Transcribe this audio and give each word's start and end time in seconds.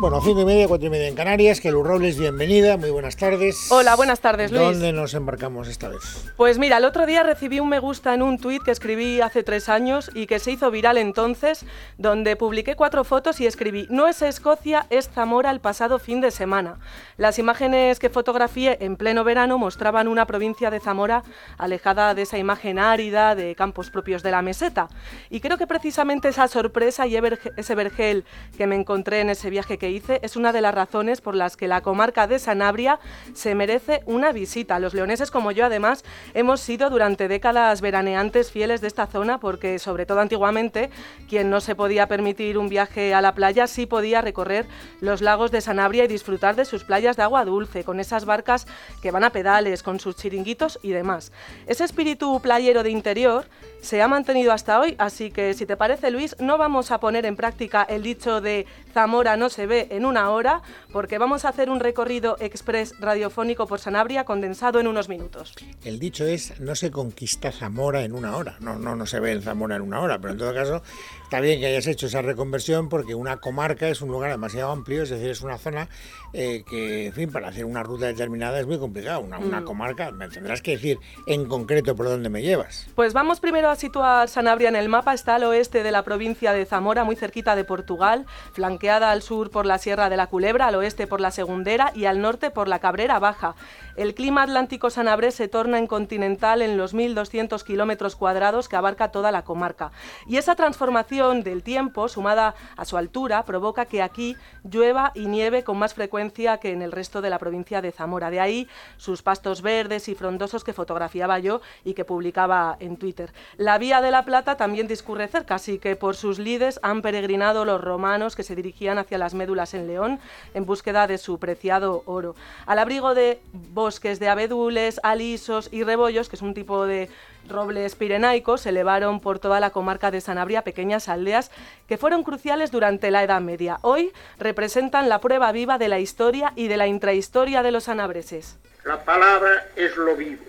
Bueno, 0.00 0.18
cinco 0.22 0.40
y 0.40 0.44
media, 0.46 0.66
cuatro 0.66 0.86
y 0.86 0.90
media 0.90 1.08
en 1.08 1.14
Canarias. 1.14 1.60
Que 1.60 1.70
Luz 1.70 1.86
Robles, 1.86 2.18
bienvenida, 2.18 2.78
muy 2.78 2.88
buenas 2.88 3.18
tardes. 3.18 3.70
Hola, 3.70 3.96
buenas 3.96 4.20
tardes, 4.20 4.50
Luis. 4.50 4.62
¿Dónde 4.62 4.94
nos 4.94 5.12
embarcamos 5.12 5.68
esta 5.68 5.90
vez? 5.90 6.00
Pues 6.38 6.58
mira, 6.58 6.78
el 6.78 6.86
otro 6.86 7.04
día 7.04 7.22
recibí 7.22 7.60
un 7.60 7.68
me 7.68 7.80
gusta 7.80 8.14
en 8.14 8.22
un 8.22 8.38
tuit 8.38 8.62
que 8.62 8.70
escribí 8.70 9.20
hace 9.20 9.42
tres 9.42 9.68
años 9.68 10.10
y 10.14 10.26
que 10.26 10.38
se 10.38 10.52
hizo 10.52 10.70
viral 10.70 10.96
entonces, 10.96 11.66
donde 11.98 12.34
publiqué 12.34 12.76
cuatro 12.76 13.04
fotos 13.04 13.42
y 13.42 13.46
escribí: 13.46 13.88
No 13.90 14.08
es 14.08 14.22
Escocia, 14.22 14.86
es 14.88 15.10
Zamora 15.10 15.50
el 15.50 15.60
pasado 15.60 15.98
fin 15.98 16.22
de 16.22 16.30
semana. 16.30 16.78
Las 17.18 17.38
imágenes 17.38 17.98
que 17.98 18.08
fotografié 18.08 18.78
en 18.80 18.96
pleno 18.96 19.22
verano 19.22 19.58
mostraban 19.58 20.08
una 20.08 20.24
provincia 20.24 20.70
de 20.70 20.80
Zamora 20.80 21.24
alejada 21.58 22.14
de 22.14 22.22
esa 22.22 22.38
imagen 22.38 22.78
árida 22.78 23.34
de 23.34 23.54
campos 23.54 23.90
propios 23.90 24.22
de 24.22 24.30
la 24.30 24.40
meseta. 24.40 24.88
Y 25.28 25.40
creo 25.40 25.58
que 25.58 25.66
precisamente 25.66 26.28
esa 26.28 26.48
sorpresa 26.48 27.06
y 27.06 27.18
ese 27.56 27.74
vergel 27.74 28.24
que 28.56 28.66
me 28.66 28.76
encontré 28.76 29.20
en 29.20 29.28
ese 29.28 29.50
viaje 29.50 29.76
que 29.76 29.89
hice 29.90 30.20
es 30.22 30.36
una 30.36 30.52
de 30.52 30.60
las 30.60 30.74
razones 30.74 31.20
por 31.20 31.34
las 31.34 31.56
que 31.56 31.68
la 31.68 31.80
comarca 31.80 32.26
de 32.26 32.38
Sanabria 32.38 32.98
se 33.34 33.54
merece 33.54 34.02
una 34.06 34.32
visita. 34.32 34.78
Los 34.78 34.94
leoneses 34.94 35.30
como 35.30 35.52
yo 35.52 35.66
además 35.66 36.04
hemos 36.34 36.60
sido 36.60 36.90
durante 36.90 37.28
décadas 37.28 37.80
veraneantes 37.80 38.50
fieles 38.50 38.80
de 38.80 38.88
esta 38.88 39.06
zona 39.06 39.38
porque 39.38 39.78
sobre 39.78 40.06
todo 40.06 40.20
antiguamente 40.20 40.90
quien 41.28 41.50
no 41.50 41.60
se 41.60 41.74
podía 41.74 42.06
permitir 42.06 42.58
un 42.58 42.68
viaje 42.68 43.14
a 43.14 43.20
la 43.20 43.34
playa 43.34 43.66
sí 43.66 43.86
podía 43.86 44.20
recorrer 44.20 44.66
los 45.00 45.20
lagos 45.20 45.50
de 45.50 45.60
Sanabria 45.60 46.04
y 46.04 46.08
disfrutar 46.08 46.56
de 46.56 46.64
sus 46.64 46.84
playas 46.84 47.16
de 47.16 47.22
agua 47.22 47.44
dulce 47.44 47.84
con 47.84 48.00
esas 48.00 48.24
barcas 48.24 48.66
que 49.02 49.10
van 49.10 49.24
a 49.24 49.30
pedales 49.30 49.82
con 49.82 50.00
sus 50.00 50.16
chiringuitos 50.16 50.78
y 50.82 50.90
demás. 50.90 51.32
Ese 51.66 51.84
espíritu 51.84 52.40
playero 52.40 52.82
de 52.82 52.90
interior 52.90 53.46
se 53.80 54.02
ha 54.02 54.08
mantenido 54.08 54.52
hasta 54.52 54.78
hoy, 54.78 54.94
así 54.98 55.30
que 55.30 55.54
si 55.54 55.66
te 55.66 55.76
parece 55.76 56.10
Luis, 56.10 56.36
no 56.38 56.58
vamos 56.58 56.90
a 56.90 57.00
poner 57.00 57.24
en 57.26 57.36
práctica 57.36 57.82
el 57.88 58.02
dicho 58.02 58.40
de 58.40 58.66
Zamora 58.92 59.36
no 59.36 59.48
se 59.48 59.66
ve 59.66 59.79
en 59.90 60.04
una 60.04 60.30
hora, 60.30 60.62
porque 60.92 61.18
vamos 61.18 61.44
a 61.44 61.50
hacer 61.50 61.70
un 61.70 61.80
recorrido 61.80 62.36
express 62.40 62.94
radiofónico 63.00 63.66
por 63.66 63.80
Sanabria 63.80 64.24
condensado 64.24 64.80
en 64.80 64.86
unos 64.86 65.08
minutos. 65.08 65.54
El 65.84 65.98
dicho 65.98 66.24
es 66.24 66.60
no 66.60 66.74
se 66.74 66.90
conquista 66.90 67.52
Zamora 67.52 68.02
en 68.02 68.12
una 68.12 68.36
hora, 68.36 68.56
no, 68.60 68.78
no, 68.78 68.96
no 68.96 69.06
se 69.06 69.20
ve 69.20 69.32
en 69.32 69.42
Zamora 69.42 69.76
en 69.76 69.82
una 69.82 70.00
hora, 70.00 70.18
pero 70.18 70.32
en 70.32 70.38
todo 70.38 70.54
caso 70.54 70.82
está 71.22 71.40
bien 71.40 71.60
que 71.60 71.66
hayas 71.66 71.86
hecho 71.86 72.06
esa 72.06 72.22
reconversión 72.22 72.88
porque 72.88 73.14
una 73.14 73.38
comarca 73.38 73.88
es 73.88 74.02
un 74.02 74.10
lugar 74.10 74.30
demasiado 74.30 74.70
amplio, 74.70 75.02
es 75.02 75.10
decir, 75.10 75.30
es 75.30 75.42
una 75.42 75.58
zona 75.58 75.88
eh, 76.32 76.62
que, 76.68 77.06
en 77.06 77.12
fin, 77.12 77.32
para 77.32 77.48
hacer 77.48 77.64
una 77.64 77.82
ruta 77.82 78.06
determinada 78.06 78.60
es 78.60 78.66
muy 78.66 78.78
complicado. 78.78 79.20
Una, 79.20 79.38
una 79.38 79.60
mm. 79.60 79.64
comarca, 79.64 80.10
me 80.12 80.28
tendrás 80.28 80.62
que 80.62 80.72
decir 80.72 80.98
en 81.26 81.46
concreto 81.46 81.96
por 81.96 82.06
dónde 82.06 82.28
me 82.28 82.42
llevas. 82.42 82.86
Pues 82.94 83.12
vamos 83.12 83.40
primero 83.40 83.68
a 83.68 83.76
situar 83.76 84.28
Sanabria 84.28 84.68
en 84.68 84.76
el 84.76 84.88
mapa. 84.88 85.14
Está 85.14 85.36
al 85.36 85.44
oeste 85.44 85.82
de 85.82 85.90
la 85.90 86.02
provincia 86.02 86.52
de 86.52 86.64
Zamora, 86.66 87.04
muy 87.04 87.16
cerquita 87.16 87.56
de 87.56 87.64
Portugal, 87.64 88.26
flanqueada 88.52 89.10
al 89.10 89.22
sur 89.22 89.50
por 89.50 89.66
la 89.70 89.78
Sierra 89.78 90.10
de 90.10 90.16
la 90.16 90.26
Culebra, 90.26 90.66
al 90.66 90.74
oeste 90.74 91.06
por 91.06 91.20
la 91.20 91.30
Segundera 91.30 91.92
y 91.94 92.06
al 92.06 92.20
norte 92.20 92.50
por 92.50 92.66
la 92.66 92.80
Cabrera 92.80 93.20
Baja. 93.20 93.54
El 93.94 94.14
clima 94.14 94.42
atlántico 94.42 94.90
sanabrés 94.90 95.36
se 95.36 95.46
torna 95.46 95.78
en 95.78 95.86
continental 95.86 96.60
en 96.60 96.76
los 96.76 96.92
1.200 96.92 97.62
kilómetros 97.62 98.16
cuadrados 98.16 98.68
que 98.68 98.74
abarca 98.74 99.12
toda 99.12 99.30
la 99.30 99.42
comarca. 99.42 99.92
Y 100.26 100.38
esa 100.38 100.56
transformación 100.56 101.44
del 101.44 101.62
tiempo, 101.62 102.08
sumada 102.08 102.56
a 102.76 102.84
su 102.84 102.96
altura, 102.96 103.44
provoca 103.44 103.84
que 103.84 104.02
aquí 104.02 104.36
llueva 104.64 105.12
y 105.14 105.26
nieve 105.26 105.62
con 105.62 105.78
más 105.78 105.94
frecuencia 105.94 106.58
que 106.58 106.72
en 106.72 106.82
el 106.82 106.90
resto 106.90 107.22
de 107.22 107.30
la 107.30 107.38
provincia 107.38 107.80
de 107.80 107.92
Zamora. 107.92 108.30
De 108.30 108.40
ahí 108.40 108.68
sus 108.96 109.22
pastos 109.22 109.62
verdes 109.62 110.08
y 110.08 110.16
frondosos 110.16 110.64
que 110.64 110.72
fotografiaba 110.72 111.38
yo 111.38 111.60
y 111.84 111.94
que 111.94 112.04
publicaba 112.04 112.76
en 112.80 112.96
Twitter. 112.96 113.32
La 113.56 113.78
Vía 113.78 114.00
de 114.00 114.10
la 114.10 114.24
Plata 114.24 114.56
también 114.56 114.88
discurre 114.88 115.28
cerca, 115.28 115.54
así 115.54 115.78
que 115.78 115.94
por 115.94 116.16
sus 116.16 116.40
lides 116.40 116.80
han 116.82 117.02
peregrinado 117.02 117.64
los 117.64 117.80
romanos 117.80 118.34
que 118.34 118.42
se 118.42 118.56
dirigían 118.56 118.98
hacia 118.98 119.18
las 119.18 119.34
médulas 119.34 119.59
en 119.74 119.86
León 119.86 120.18
en 120.54 120.64
búsqueda 120.64 121.06
de 121.06 121.18
su 121.18 121.38
preciado 121.38 122.02
oro. 122.06 122.34
Al 122.66 122.78
abrigo 122.78 123.14
de 123.14 123.40
bosques 123.52 124.18
de 124.18 124.28
abedules, 124.28 125.00
alisos 125.02 125.68
y 125.70 125.84
rebollos, 125.84 126.28
que 126.28 126.36
es 126.36 126.42
un 126.42 126.54
tipo 126.54 126.86
de 126.86 127.10
robles 127.48 127.94
pirenaicos, 127.94 128.62
se 128.62 128.70
elevaron 128.70 129.20
por 129.20 129.38
toda 129.38 129.60
la 129.60 129.70
comarca 129.70 130.10
de 130.10 130.20
Sanabria 130.20 130.62
pequeñas 130.62 131.08
aldeas 131.08 131.50
que 131.86 131.98
fueron 131.98 132.22
cruciales 132.22 132.70
durante 132.70 133.10
la 133.10 133.22
Edad 133.22 133.40
Media. 133.40 133.78
Hoy 133.82 134.12
representan 134.38 135.08
la 135.08 135.20
prueba 135.20 135.52
viva 135.52 135.78
de 135.78 135.88
la 135.88 135.98
historia 135.98 136.52
y 136.56 136.68
de 136.68 136.76
la 136.76 136.86
intrahistoria 136.86 137.62
de 137.62 137.70
los 137.70 137.84
sanabreses. 137.84 138.58
La 138.84 139.04
palabra 139.04 139.68
es 139.76 139.96
lo 139.96 140.16
vivo, 140.16 140.42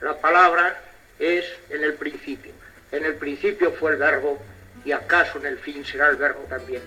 la 0.00 0.14
palabra 0.14 0.80
es 1.18 1.44
en 1.70 1.84
el 1.84 1.94
principio. 1.94 2.52
En 2.92 3.04
el 3.04 3.16
principio 3.16 3.72
fue 3.72 3.92
el 3.92 3.98
verbo 3.98 4.38
y 4.84 4.92
acaso 4.92 5.38
en 5.38 5.46
el 5.46 5.58
fin 5.58 5.84
será 5.84 6.08
el 6.08 6.16
verbo 6.16 6.40
también. 6.48 6.82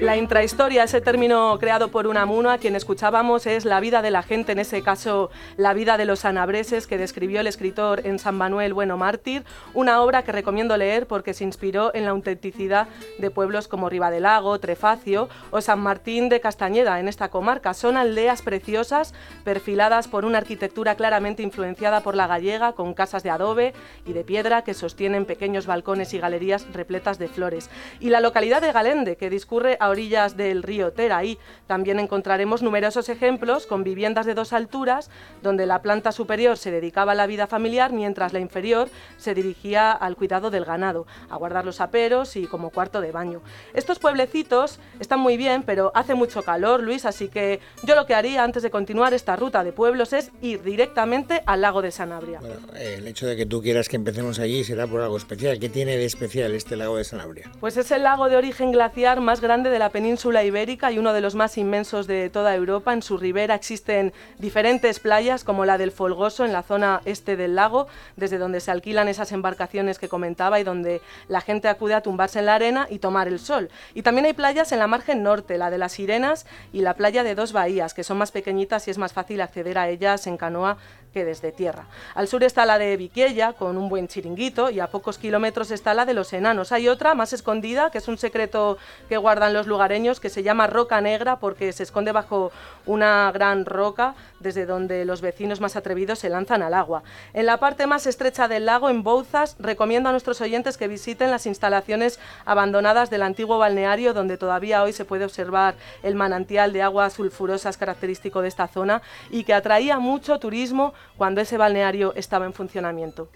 La 0.00 0.16
intrahistoria, 0.16 0.82
ese 0.82 1.00
término 1.00 1.56
creado 1.60 1.88
por 1.88 2.08
Unamuno, 2.08 2.50
a 2.50 2.58
quien 2.58 2.74
escuchábamos, 2.74 3.46
es 3.46 3.64
la 3.64 3.78
vida 3.78 4.02
de 4.02 4.10
la 4.10 4.24
gente, 4.24 4.50
en 4.50 4.58
ese 4.58 4.82
caso 4.82 5.30
la 5.56 5.72
vida 5.72 5.96
de 5.96 6.04
los 6.04 6.24
anabreses 6.24 6.88
que 6.88 6.98
describió 6.98 7.40
el 7.40 7.46
escritor 7.46 8.04
en 8.04 8.18
San 8.18 8.34
Manuel 8.34 8.74
Bueno 8.74 8.96
Mártir, 8.96 9.44
una 9.72 10.02
obra 10.02 10.24
que 10.24 10.32
recomiendo 10.32 10.76
leer 10.76 11.06
porque 11.06 11.32
se 11.32 11.44
inspiró 11.44 11.94
en 11.94 12.06
la 12.06 12.10
autenticidad 12.10 12.88
de 13.18 13.30
pueblos 13.30 13.68
como 13.68 13.88
Lago, 13.88 14.58
Trefacio 14.58 15.28
o 15.52 15.60
San 15.60 15.78
Martín 15.78 16.28
de 16.28 16.40
Castañeda, 16.40 16.98
en 16.98 17.06
esta 17.06 17.28
comarca. 17.28 17.72
Son 17.72 17.96
aldeas 17.96 18.42
preciosas, 18.42 19.14
perfiladas 19.44 20.08
por 20.08 20.24
una 20.24 20.38
arquitectura 20.38 20.96
claramente 20.96 21.44
influenciada 21.44 22.00
por 22.00 22.16
la 22.16 22.26
gallega, 22.26 22.72
con 22.72 22.94
casas 22.94 23.22
de 23.22 23.30
adobe 23.30 23.72
y 24.04 24.12
de 24.12 24.24
piedra 24.24 24.64
que 24.64 24.74
sostienen 24.74 25.24
pequeños 25.24 25.66
balcones 25.66 26.12
y 26.14 26.18
galerías 26.18 26.66
repletas 26.72 27.20
de 27.20 27.28
flores. 27.28 27.70
Y 28.00 28.10
la 28.10 28.20
localidad 28.20 28.60
de 28.60 28.72
Galende, 28.72 29.16
que 29.16 29.30
discurre 29.30 29.73
a 29.80 29.88
orillas 29.88 30.36
del 30.36 30.62
río 30.62 30.92
Teraí. 30.92 31.38
También 31.66 31.98
encontraremos 31.98 32.62
numerosos 32.62 33.08
ejemplos 33.08 33.66
con 33.66 33.84
viviendas 33.84 34.26
de 34.26 34.34
dos 34.34 34.52
alturas, 34.52 35.10
donde 35.42 35.66
la 35.66 35.82
planta 35.82 36.12
superior 36.12 36.56
se 36.56 36.70
dedicaba 36.70 37.12
a 37.12 37.14
la 37.14 37.26
vida 37.26 37.46
familiar, 37.46 37.92
mientras 37.92 38.32
la 38.32 38.40
inferior 38.40 38.88
se 39.16 39.34
dirigía 39.34 39.92
al 39.92 40.16
cuidado 40.16 40.50
del 40.50 40.64
ganado, 40.64 41.06
a 41.30 41.36
guardar 41.36 41.64
los 41.64 41.80
aperos 41.80 42.36
y 42.36 42.46
como 42.46 42.70
cuarto 42.70 43.00
de 43.00 43.12
baño. 43.12 43.42
Estos 43.72 43.98
pueblecitos 43.98 44.78
están 45.00 45.20
muy 45.20 45.36
bien, 45.36 45.62
pero 45.62 45.92
hace 45.94 46.14
mucho 46.14 46.42
calor, 46.42 46.82
Luis, 46.82 47.04
así 47.04 47.28
que 47.28 47.60
yo 47.82 47.94
lo 47.94 48.06
que 48.06 48.14
haría 48.14 48.44
antes 48.44 48.62
de 48.62 48.70
continuar 48.70 49.14
esta 49.14 49.36
ruta 49.36 49.64
de 49.64 49.72
pueblos 49.72 50.12
es 50.12 50.30
ir 50.40 50.62
directamente 50.62 51.42
al 51.46 51.60
lago 51.60 51.82
de 51.82 51.90
Sanabria. 51.90 52.40
el 52.74 53.06
hecho 53.06 53.26
de 53.26 53.36
que 53.36 53.46
tú 53.46 53.62
quieras 53.62 53.88
que 53.88 53.96
empecemos 53.96 54.38
allí 54.38 54.64
será 54.64 54.86
por 54.86 55.00
algo 55.00 55.16
especial. 55.16 55.58
¿Qué 55.58 55.68
tiene 55.68 55.96
de 55.96 56.04
especial 56.04 56.52
este 56.54 56.76
lago 56.76 56.96
de 56.96 57.04
Sanabria? 57.04 57.50
Pues 57.60 57.76
es 57.76 57.90
el 57.90 58.02
lago 58.02 58.28
de 58.28 58.36
origen 58.36 58.72
glaciar 58.72 59.20
más 59.20 59.40
grande 59.40 59.63
de 59.70 59.78
la 59.78 59.90
península 59.90 60.44
ibérica 60.44 60.92
y 60.92 60.98
uno 60.98 61.12
de 61.12 61.20
los 61.20 61.34
más 61.34 61.58
inmensos 61.58 62.06
de 62.06 62.30
toda 62.30 62.54
Europa. 62.54 62.92
En 62.92 63.02
su 63.02 63.18
ribera 63.18 63.54
existen 63.54 64.12
diferentes 64.38 65.00
playas 65.00 65.44
como 65.44 65.64
la 65.64 65.78
del 65.78 65.92
Folgoso 65.92 66.44
en 66.44 66.52
la 66.52 66.62
zona 66.62 67.00
este 67.04 67.36
del 67.36 67.54
lago, 67.54 67.86
desde 68.16 68.38
donde 68.38 68.60
se 68.60 68.70
alquilan 68.70 69.08
esas 69.08 69.32
embarcaciones 69.32 69.98
que 69.98 70.08
comentaba 70.08 70.60
y 70.60 70.64
donde 70.64 71.00
la 71.28 71.40
gente 71.40 71.68
acude 71.68 71.94
a 71.94 72.00
tumbarse 72.00 72.38
en 72.38 72.46
la 72.46 72.54
arena 72.54 72.86
y 72.90 72.98
tomar 72.98 73.28
el 73.28 73.38
sol. 73.38 73.68
Y 73.94 74.02
también 74.02 74.26
hay 74.26 74.32
playas 74.32 74.72
en 74.72 74.78
la 74.78 74.86
margen 74.86 75.22
norte, 75.22 75.58
la 75.58 75.70
de 75.70 75.78
las 75.78 75.92
Sirenas 75.92 76.46
y 76.72 76.80
la 76.80 76.94
playa 76.94 77.22
de 77.24 77.34
Dos 77.34 77.52
Bahías, 77.52 77.94
que 77.94 78.04
son 78.04 78.18
más 78.18 78.32
pequeñitas 78.32 78.88
y 78.88 78.90
es 78.90 78.98
más 78.98 79.12
fácil 79.12 79.40
acceder 79.40 79.78
a 79.78 79.88
ellas 79.88 80.26
en 80.26 80.36
canoa 80.36 80.78
que 81.14 81.24
desde 81.24 81.52
tierra. 81.52 81.86
Al 82.14 82.28
sur 82.28 82.42
está 82.42 82.66
la 82.66 82.76
de 82.76 82.96
Viquiella, 82.96 83.54
con 83.54 83.78
un 83.78 83.88
buen 83.88 84.08
chiringuito, 84.08 84.68
y 84.68 84.80
a 84.80 84.88
pocos 84.88 85.16
kilómetros 85.16 85.70
está 85.70 85.94
la 85.94 86.04
de 86.04 86.12
los 86.12 86.32
enanos. 86.32 86.72
Hay 86.72 86.88
otra 86.88 87.14
más 87.14 87.32
escondida, 87.32 87.90
que 87.90 87.98
es 87.98 88.08
un 88.08 88.18
secreto 88.18 88.76
que 89.08 89.16
guardan 89.16 89.54
los 89.54 89.68
lugareños, 89.68 90.18
que 90.18 90.28
se 90.28 90.42
llama 90.42 90.66
Roca 90.66 91.00
Negra, 91.00 91.38
porque 91.38 91.72
se 91.72 91.84
esconde 91.84 92.10
bajo 92.10 92.50
una 92.84 93.30
gran 93.32 93.64
roca, 93.64 94.14
desde 94.40 94.66
donde 94.66 95.04
los 95.04 95.20
vecinos 95.20 95.60
más 95.60 95.76
atrevidos 95.76 96.18
se 96.18 96.28
lanzan 96.28 96.62
al 96.62 96.74
agua. 96.74 97.02
En 97.32 97.46
la 97.46 97.58
parte 97.58 97.86
más 97.86 98.06
estrecha 98.06 98.48
del 98.48 98.66
lago, 98.66 98.90
en 98.90 99.02
Bouzas, 99.04 99.56
recomiendo 99.58 100.08
a 100.08 100.12
nuestros 100.12 100.40
oyentes 100.40 100.76
que 100.76 100.88
visiten 100.88 101.30
las 101.30 101.46
instalaciones 101.46 102.18
abandonadas 102.44 103.08
del 103.08 103.22
antiguo 103.22 103.58
balneario, 103.58 104.12
donde 104.12 104.36
todavía 104.36 104.82
hoy 104.82 104.92
se 104.92 105.04
puede 105.04 105.24
observar 105.24 105.76
el 106.02 106.16
manantial 106.16 106.72
de 106.72 106.82
aguas 106.82 107.12
sulfurosas 107.14 107.76
característico 107.76 108.42
de 108.42 108.48
esta 108.48 108.66
zona 108.66 109.00
y 109.30 109.44
que 109.44 109.54
atraía 109.54 109.98
mucho 109.98 110.38
turismo 110.38 110.92
cuando 111.16 111.40
ese 111.40 111.58
balneario 111.58 112.14
estaba 112.14 112.46
en 112.46 112.52
funcionamiento. 112.52 113.28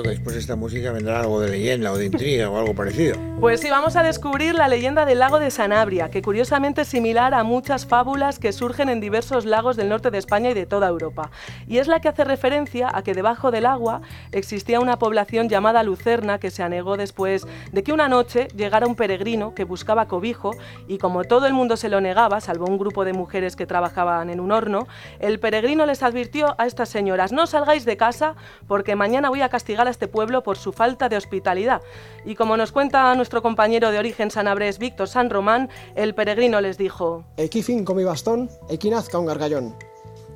Después 0.00 0.34
de 0.34 0.40
esta 0.40 0.56
música 0.56 0.92
vendrá 0.92 1.20
algo 1.20 1.40
de 1.40 1.50
leyenda 1.50 1.92
o 1.92 1.98
de 1.98 2.06
intriga 2.06 2.48
o 2.48 2.58
algo 2.58 2.74
parecido. 2.74 3.16
Pues 3.40 3.60
sí, 3.60 3.68
vamos 3.68 3.96
a 3.96 4.02
descubrir 4.02 4.54
la 4.54 4.68
leyenda 4.68 5.04
del 5.04 5.18
lago 5.18 5.38
de 5.40 5.50
Sanabria, 5.50 6.10
que 6.10 6.22
curiosamente 6.22 6.82
es 6.82 6.88
similar 6.88 7.34
a 7.34 7.42
muchas 7.42 7.84
fábulas 7.84 8.38
que 8.38 8.52
surgen 8.52 8.88
en 8.88 9.00
diversos 9.00 9.44
lagos 9.44 9.76
del 9.76 9.88
norte 9.88 10.10
de 10.10 10.18
España 10.18 10.50
y 10.50 10.54
de 10.54 10.64
toda 10.64 10.88
Europa. 10.88 11.30
Y 11.66 11.78
es 11.78 11.88
la 11.88 12.00
que 12.00 12.08
hace 12.08 12.24
referencia 12.24 12.88
a 12.92 13.02
que 13.02 13.12
debajo 13.12 13.50
del 13.50 13.66
agua 13.66 14.00
existía 14.30 14.80
una 14.80 14.98
población 14.98 15.48
llamada 15.48 15.82
Lucerna 15.82 16.38
que 16.38 16.50
se 16.50 16.62
anegó 16.62 16.96
después 16.96 17.46
de 17.72 17.82
que 17.82 17.92
una 17.92 18.08
noche 18.08 18.48
llegara 18.54 18.86
un 18.86 18.94
peregrino 18.94 19.54
que 19.54 19.64
buscaba 19.64 20.06
cobijo 20.06 20.52
y 20.86 20.98
como 20.98 21.24
todo 21.24 21.46
el 21.46 21.52
mundo 21.52 21.76
se 21.76 21.88
lo 21.88 22.00
negaba, 22.00 22.40
salvo 22.40 22.66
un 22.66 22.78
grupo 22.78 23.04
de 23.04 23.12
mujeres 23.12 23.56
que 23.56 23.66
trabajaban 23.66 24.30
en 24.30 24.38
un 24.38 24.52
horno, 24.52 24.86
el 25.18 25.40
peregrino 25.40 25.84
les 25.84 26.04
advirtió 26.04 26.54
a 26.58 26.66
estas 26.66 26.88
señoras, 26.88 27.32
no 27.32 27.46
salgáis 27.48 27.84
de 27.84 27.96
casa 27.96 28.36
porque 28.68 28.94
mañana 28.94 29.28
voy 29.28 29.42
a 29.42 29.48
castigar 29.48 29.81
a 29.86 29.90
este 29.90 30.08
pueblo 30.08 30.42
por 30.42 30.56
su 30.56 30.72
falta 30.72 31.08
de 31.08 31.16
hospitalidad. 31.16 31.82
Y 32.24 32.34
como 32.34 32.56
nos 32.56 32.72
cuenta 32.72 33.14
nuestro 33.14 33.42
compañero 33.42 33.90
de 33.90 33.98
origen 33.98 34.30
sanabrés 34.30 34.78
Víctor 34.78 35.08
San 35.08 35.30
Román, 35.30 35.68
el 35.94 36.14
peregrino 36.14 36.60
les 36.60 36.78
dijo: 36.78 37.24
Equifin 37.36 37.84
con 37.84 37.96
mi 37.96 38.04
bastón, 38.04 38.50
equinazca 38.68 39.18
un 39.18 39.26
gargallón. 39.26 39.74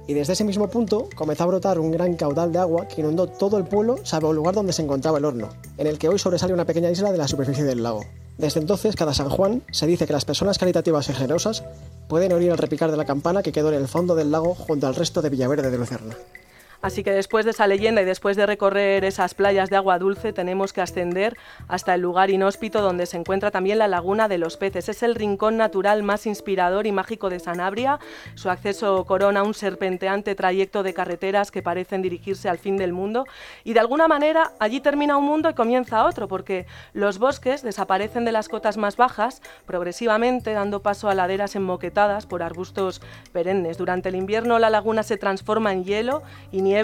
Y 0.09 0.15
desde 0.15 0.35
ese 0.35 0.45
mismo 0.45 0.69
punto 0.69 1.09
comenzó 1.17 1.43
a 1.43 1.47
brotar 1.47 1.81
un 1.81 1.91
gran 1.91 2.15
caudal 2.15 2.53
de 2.53 2.61
agua 2.61 2.87
que 2.87 3.01
inundó 3.01 3.27
todo 3.27 3.59
el 3.59 3.65
pueblo, 3.65 3.97
salvo 4.05 4.31
el 4.31 4.37
lugar 4.37 4.55
donde 4.55 4.73
se 4.73 4.83
encontraba 4.83 5.19
el 5.19 5.25
horno, 5.25 5.49
en 5.79 5.89
el 5.89 5.99
que 5.99 6.09
hoy 6.09 6.19
sobresale 6.19 6.55
una 6.55 6.65
pequeña 6.65 6.91
isla 6.91 7.11
de 7.11 7.19
la 7.19 7.27
superficie 7.27 7.65
del 7.65 7.83
lago. 7.83 8.05
Desde 8.39 8.61
entonces, 8.61 8.95
cada 8.95 9.15
San 9.15 9.31
Juan 9.31 9.63
se 9.73 9.87
dice 9.87 10.07
que 10.07 10.13
las 10.13 10.25
personas 10.25 10.59
caritativas 10.59 11.09
y 11.09 11.15
generosas 11.15 11.65
pueden 12.07 12.33
oír 12.33 12.51
el 12.51 12.59
repicar 12.59 12.91
de 12.91 12.97
la 12.97 13.05
campana 13.05 13.43
que 13.43 13.51
quedó 13.51 13.73
en 13.73 13.81
el 13.81 13.89
fondo 13.89 14.15
del 14.15 14.31
lago 14.31 14.55
junto 14.55 14.87
al 14.87 14.95
resto 14.95 15.23
de 15.23 15.31
Villaverde 15.31 15.71
de 15.71 15.79
Lucerna. 15.79 16.15
Así 16.87 17.03
que 17.03 17.11
después 17.11 17.45
de 17.45 17.51
esa 17.51 17.67
leyenda 17.67 18.01
y 18.01 18.05
después 18.05 18.37
de 18.37 18.47
recorrer 18.47 19.05
esas 19.05 19.35
playas 19.35 19.71
de 19.71 19.77
agua 19.77 19.99
dulce, 19.99 20.33
tenemos 20.33 20.73
que 20.73 20.81
ascender 20.81 21.37
hasta 21.67 21.97
el 21.97 22.01
lugar 22.01 22.31
inhóspito 22.31 22.81
donde 22.81 23.07
se 23.07 23.17
encuentra 23.17 23.51
también 23.51 23.79
la 23.79 23.89
Laguna 23.89 24.29
de 24.29 24.39
los 24.39 24.57
Peces. 24.57 24.89
Es 24.89 25.03
el 25.03 25.17
rincón 25.17 25.57
natural 25.57 26.05
más 26.05 26.27
inspirador 26.27 26.87
y 26.87 26.93
mágico 26.93 27.29
de 27.29 27.41
Sanabria. 27.41 27.99
Su 28.37 28.51
acceso 28.51 29.05
corona 29.05 29.43
un 29.43 29.53
serpenteante 29.53 30.37
trayecto 30.37 30.85
de 30.85 30.95
carreteras 30.95 31.51
que 31.51 31.61
parecen 31.61 32.03
dirigirse 32.03 32.49
al 32.49 32.59
fin 32.59 32.77
del 32.77 32.93
mundo. 32.93 33.27
Y 33.65 33.73
de 33.73 33.81
alguna 33.81 34.07
manera 34.07 34.53
allí 34.61 34.79
termina 34.79 35.17
un 35.17 35.25
mundo 35.25 35.51
y 35.51 35.55
comienza 35.55 36.05
otro, 36.05 36.29
porque 36.29 36.67
los 36.93 37.19
bosques 37.19 37.65
desaparecen 37.65 38.25
de 38.25 38.31
las 38.31 38.49
cotas 38.49 38.77
más 38.77 38.97
bajas, 38.97 39.43
progresivamente 39.67 40.53
dando 40.53 40.83
paso 40.83 41.09
a 41.09 41.17
laderas 41.17 41.57
enmoquetadas 41.57 42.27
por 42.27 42.45
arbustos 42.45 43.03
perennes. 43.33 43.77
Durante 43.77 44.09
el 44.09 44.15
invierno 44.15 44.61
la 44.61 44.71
laguna 44.71 45.03
se 45.03 45.17
transforma 45.17 45.73
en 45.73 45.83
hielo 45.83 46.23
y 46.53 46.63
nieve, 46.63 46.76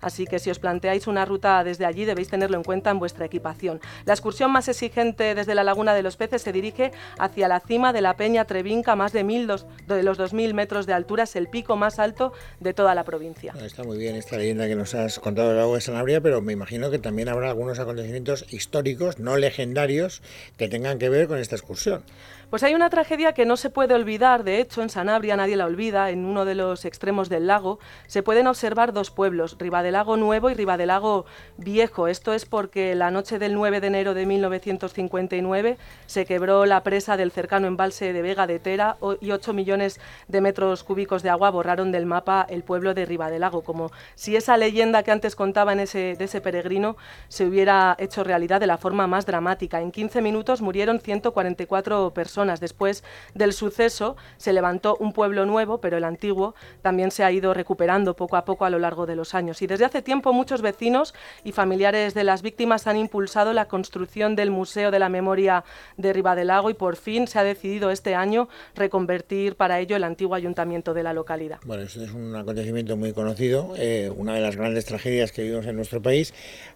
así 0.00 0.26
que 0.26 0.38
si 0.38 0.50
os 0.50 0.58
planteáis 0.58 1.06
una 1.06 1.24
ruta 1.24 1.62
desde 1.64 1.86
allí 1.86 2.04
debéis 2.04 2.28
tenerlo 2.28 2.56
en 2.56 2.64
cuenta 2.64 2.90
en 2.90 2.98
vuestra 2.98 3.26
equipación. 3.26 3.80
La 4.04 4.14
excursión 4.14 4.50
más 4.50 4.68
exigente 4.68 5.34
desde 5.34 5.54
la 5.54 5.64
Laguna 5.64 5.94
de 5.94 6.02
los 6.02 6.16
Peces 6.16 6.42
se 6.42 6.52
dirige 6.52 6.92
hacia 7.18 7.48
la 7.48 7.60
cima 7.60 7.92
de 7.92 8.00
la 8.00 8.16
Peña 8.16 8.44
Trevinca, 8.44 8.96
más 8.96 9.12
de, 9.12 9.24
mil 9.24 9.46
dos, 9.46 9.66
de 9.86 10.02
los 10.02 10.18
2.000 10.18 10.54
metros 10.54 10.86
de 10.86 10.92
altura, 10.92 11.24
es 11.24 11.36
el 11.36 11.48
pico 11.48 11.76
más 11.76 11.98
alto 11.98 12.32
de 12.60 12.74
toda 12.74 12.94
la 12.94 13.04
provincia. 13.04 13.54
Está 13.62 13.84
muy 13.84 13.98
bien 13.98 14.16
esta 14.16 14.36
leyenda 14.36 14.66
que 14.66 14.76
nos 14.76 14.94
has 14.94 15.18
contado 15.18 15.48
del 15.48 15.58
lago 15.58 15.74
de 15.74 15.80
Sanabria, 15.80 16.20
pero 16.20 16.40
me 16.40 16.52
imagino 16.52 16.90
que 16.90 16.98
también 16.98 17.28
habrá 17.28 17.48
algunos 17.48 17.78
acontecimientos 17.78 18.46
históricos, 18.50 19.18
no 19.18 19.36
legendarios, 19.36 20.22
que 20.56 20.68
tengan 20.68 20.98
que 20.98 21.08
ver 21.08 21.28
con 21.28 21.38
esta 21.38 21.56
excursión. 21.56 22.02
Pues 22.50 22.62
hay 22.62 22.74
una 22.74 22.88
tragedia 22.88 23.34
que 23.34 23.44
no 23.44 23.58
se 23.58 23.68
puede 23.68 23.92
olvidar, 23.92 24.42
de 24.42 24.58
hecho 24.58 24.80
en 24.80 24.88
Sanabria 24.88 25.36
nadie 25.36 25.54
la 25.54 25.66
olvida, 25.66 26.08
en 26.08 26.24
uno 26.24 26.46
de 26.46 26.54
los 26.54 26.86
extremos 26.86 27.28
del 27.28 27.46
lago 27.46 27.78
se 28.06 28.22
pueden 28.22 28.46
observar 28.46 28.94
dos 28.94 29.10
pueblos, 29.10 29.56
Ribadelago 29.58 30.16
Nuevo 30.16 30.48
y 30.48 30.54
Ribadelago 30.54 31.26
Viejo. 31.58 32.08
Esto 32.08 32.32
es 32.32 32.46
porque 32.46 32.94
la 32.94 33.10
noche 33.10 33.38
del 33.38 33.52
9 33.52 33.82
de 33.82 33.86
enero 33.88 34.14
de 34.14 34.24
1959 34.24 35.76
se 36.06 36.24
quebró 36.24 36.64
la 36.64 36.82
presa 36.82 37.18
del 37.18 37.32
cercano 37.32 37.66
embalse 37.66 38.14
de 38.14 38.22
Vega 38.22 38.46
de 38.46 38.58
Tera 38.60 38.96
y 39.20 39.30
8 39.30 39.52
millones 39.52 40.00
de 40.28 40.40
metros 40.40 40.84
cúbicos 40.84 41.22
de 41.22 41.28
agua 41.28 41.50
borraron 41.50 41.92
del 41.92 42.06
mapa 42.06 42.46
el 42.48 42.62
pueblo 42.62 42.94
de 42.94 43.04
Ribadelago, 43.04 43.60
como 43.60 43.90
si 44.14 44.36
esa 44.36 44.56
leyenda 44.56 45.02
que 45.02 45.10
antes 45.10 45.36
contaba 45.36 45.74
en 45.74 45.80
ese, 45.80 46.16
de 46.16 46.24
ese 46.24 46.40
peregrino 46.40 46.96
se 47.28 47.44
hubiera 47.44 47.94
hecho 47.98 48.24
realidad 48.24 48.58
de 48.58 48.66
la 48.66 48.78
forma 48.78 49.06
más 49.06 49.26
dramática. 49.26 49.82
En 49.82 49.90
15 49.90 50.22
minutos 50.22 50.62
murieron 50.62 50.98
144 50.98 52.14
personas 52.14 52.37
Después 52.38 53.02
del 53.34 53.52
suceso 53.52 54.16
se 54.36 54.52
levantó 54.52 54.96
un 55.00 55.12
pueblo 55.12 55.44
nuevo, 55.44 55.80
pero 55.80 55.96
el 55.96 56.04
antiguo 56.04 56.54
también 56.82 57.10
se 57.10 57.24
ha 57.24 57.32
ido 57.32 57.52
recuperando 57.52 58.14
poco 58.14 58.36
a 58.36 58.44
poco 58.44 58.64
a 58.64 58.70
lo 58.70 58.78
largo 58.78 59.06
de 59.06 59.16
los 59.16 59.34
años. 59.34 59.60
Y 59.60 59.66
desde 59.66 59.84
hace 59.84 60.02
tiempo 60.02 60.32
muchos 60.32 60.62
vecinos 60.62 61.14
y 61.42 61.50
familiares 61.50 62.14
de 62.14 62.22
las 62.22 62.42
víctimas 62.42 62.86
han 62.86 62.96
impulsado 62.96 63.52
la 63.52 63.66
construcción 63.66 64.36
del 64.36 64.52
Museo 64.52 64.92
de 64.92 65.00
la 65.00 65.08
Memoria 65.08 65.64
de 65.96 66.12
Ribadelago 66.12 66.70
y 66.70 66.74
por 66.74 66.94
fin 66.94 67.26
se 67.26 67.40
ha 67.40 67.44
decidido 67.44 67.90
este 67.90 68.14
año 68.14 68.48
reconvertir 68.76 69.56
para 69.56 69.80
ello 69.80 69.96
el 69.96 70.04
antiguo 70.04 70.36
ayuntamiento 70.36 70.94
de 70.94 71.02
la 71.02 71.12
localidad. 71.12 71.58
Bueno, 71.64 71.82
eso 71.82 72.02
es 72.04 72.12
un 72.12 72.36
acontecimiento 72.36 72.96
muy 72.96 73.12
conocido, 73.12 73.74
eh, 73.76 74.12
una 74.16 74.34
de 74.34 74.40
las 74.40 74.54
grandes 74.54 74.84
tragedias 74.84 75.32
que 75.32 75.42
vivimos 75.42 75.66
en 75.66 75.74
nuestro 75.74 76.00
país, 76.00 76.32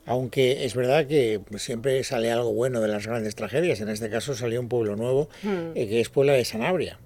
aunque 0.06 0.65
es 0.65 0.75
verdad 0.75 1.06
que 1.06 1.41
siempre 1.56 2.03
sale 2.03 2.32
algo 2.32 2.53
bueno 2.53 2.81
de 2.81 2.88
las 2.88 3.06
grandes 3.06 3.37
tragedias. 3.37 3.81
En 3.81 3.88
este 3.88 4.11
caso 4.11 4.35
salió 4.35 4.61
un 4.61 4.69
pueblo 4.69 4.97
nuevo 4.97 5.29
eh, 5.44 5.52
que 5.75 6.01
es 6.01 6.09
Puebla 6.09 6.33
de 6.35 6.45
Sanabria. 6.45 6.99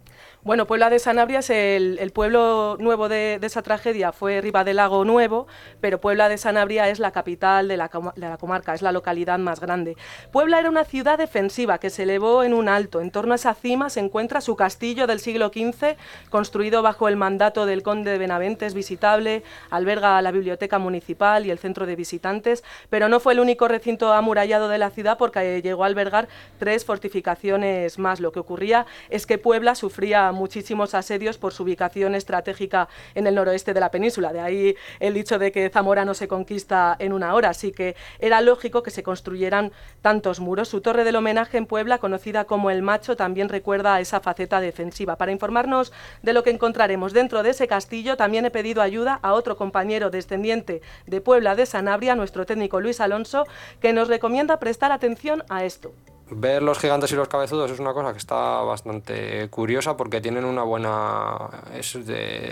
Bueno, 0.46 0.68
Puebla 0.68 0.90
de 0.90 1.00
Sanabria 1.00 1.40
es 1.40 1.50
el, 1.50 2.12
pueblo 2.14 2.76
nuevo 2.78 3.08
de, 3.08 3.40
esa 3.42 3.62
tragedia, 3.62 4.12
fue 4.12 4.40
Riva 4.40 4.62
del 4.62 4.76
Lago 4.76 5.04
Nuevo, 5.04 5.48
pero 5.80 6.00
Puebla 6.00 6.28
de 6.28 6.38
Sanabria 6.38 6.88
es 6.88 7.00
la 7.00 7.10
capital 7.10 7.66
de 7.66 7.76
la, 7.76 7.88
comarca, 7.88 8.72
es 8.72 8.80
la 8.80 8.92
localidad 8.92 9.40
más 9.40 9.58
grande. 9.58 9.96
Puebla 10.30 10.60
era 10.60 10.70
una 10.70 10.84
ciudad 10.84 11.18
defensiva 11.18 11.78
que 11.78 11.90
se 11.90 12.04
elevó 12.04 12.44
en 12.44 12.54
un 12.54 12.68
alto. 12.68 13.00
En 13.00 13.10
torno 13.10 13.32
a 13.32 13.34
esa 13.34 13.54
cima 13.54 13.90
se 13.90 13.98
encuentra 13.98 14.40
su 14.40 14.54
castillo 14.54 15.08
del 15.08 15.18
siglo 15.18 15.48
XV, 15.48 15.96
construido 16.30 16.80
bajo 16.80 17.08
el 17.08 17.16
mandato 17.16 17.66
del 17.66 17.82
conde 17.82 18.12
de 18.12 18.18
Benaventes, 18.18 18.72
visitable, 18.72 19.42
alberga 19.70 20.22
la 20.22 20.30
biblioteca 20.30 20.78
municipal 20.78 21.44
y 21.44 21.50
el 21.50 21.58
centro 21.58 21.86
de 21.86 21.96
visitantes, 21.96 22.62
pero 22.88 23.08
no 23.08 23.18
fue 23.18 23.32
el 23.32 23.40
único 23.40 23.66
recinto 23.66 24.12
amurallado 24.12 24.68
de 24.68 24.78
la 24.78 24.90
ciudad 24.90 25.18
porque 25.18 25.60
llegó 25.60 25.82
a 25.82 25.88
albergar 25.88 26.28
tres 26.60 26.84
fortificaciones 26.84 27.98
más. 27.98 28.20
Lo 28.20 28.30
que 28.30 28.38
ocurría 28.38 28.86
es 29.10 29.26
que 29.26 29.38
Puebla 29.38 29.74
sufría 29.74 30.30
muchísimos 30.36 30.94
asedios 30.94 31.38
por 31.38 31.52
su 31.52 31.64
ubicación 31.64 32.14
estratégica 32.14 32.88
en 33.14 33.26
el 33.26 33.34
noroeste 33.34 33.74
de 33.74 33.80
la 33.80 33.90
península. 33.90 34.32
De 34.32 34.40
ahí 34.40 34.76
el 35.00 35.14
dicho 35.14 35.38
de 35.38 35.50
que 35.50 35.68
Zamora 35.70 36.04
no 36.04 36.14
se 36.14 36.28
conquista 36.28 36.96
en 36.98 37.12
una 37.12 37.34
hora. 37.34 37.50
Así 37.50 37.72
que 37.72 37.96
era 38.20 38.40
lógico 38.40 38.82
que 38.82 38.90
se 38.90 39.02
construyeran 39.02 39.72
tantos 40.02 40.40
muros. 40.40 40.68
Su 40.68 40.80
torre 40.80 41.04
del 41.04 41.16
homenaje 41.16 41.58
en 41.58 41.66
Puebla, 41.66 41.98
conocida 41.98 42.44
como 42.44 42.70
El 42.70 42.82
Macho, 42.82 43.16
también 43.16 43.48
recuerda 43.48 43.94
a 43.94 44.00
esa 44.00 44.20
faceta 44.20 44.60
defensiva. 44.60 45.16
Para 45.16 45.32
informarnos 45.32 45.92
de 46.22 46.32
lo 46.32 46.42
que 46.42 46.50
encontraremos 46.50 47.12
dentro 47.12 47.42
de 47.42 47.50
ese 47.50 47.66
castillo, 47.66 48.16
también 48.16 48.44
he 48.44 48.50
pedido 48.50 48.82
ayuda 48.82 49.18
a 49.22 49.32
otro 49.32 49.56
compañero 49.56 50.10
descendiente 50.10 50.82
de 51.06 51.20
Puebla 51.20 51.54
de 51.54 51.66
Sanabria, 51.66 52.14
nuestro 52.14 52.46
técnico 52.46 52.80
Luis 52.80 53.00
Alonso, 53.00 53.46
que 53.80 53.92
nos 53.92 54.08
recomienda 54.08 54.58
prestar 54.58 54.92
atención 54.92 55.42
a 55.48 55.64
esto. 55.64 55.92
Ver 56.28 56.60
los 56.60 56.78
gigantes 56.78 57.12
y 57.12 57.14
los 57.14 57.28
cabezudos 57.28 57.70
es 57.70 57.78
una 57.78 57.94
cosa 57.94 58.12
que 58.12 58.18
está 58.18 58.60
bastante 58.62 59.48
curiosa 59.48 59.96
porque 59.96 60.20
tienen 60.20 60.44
una 60.44 60.64
buena... 60.64 61.48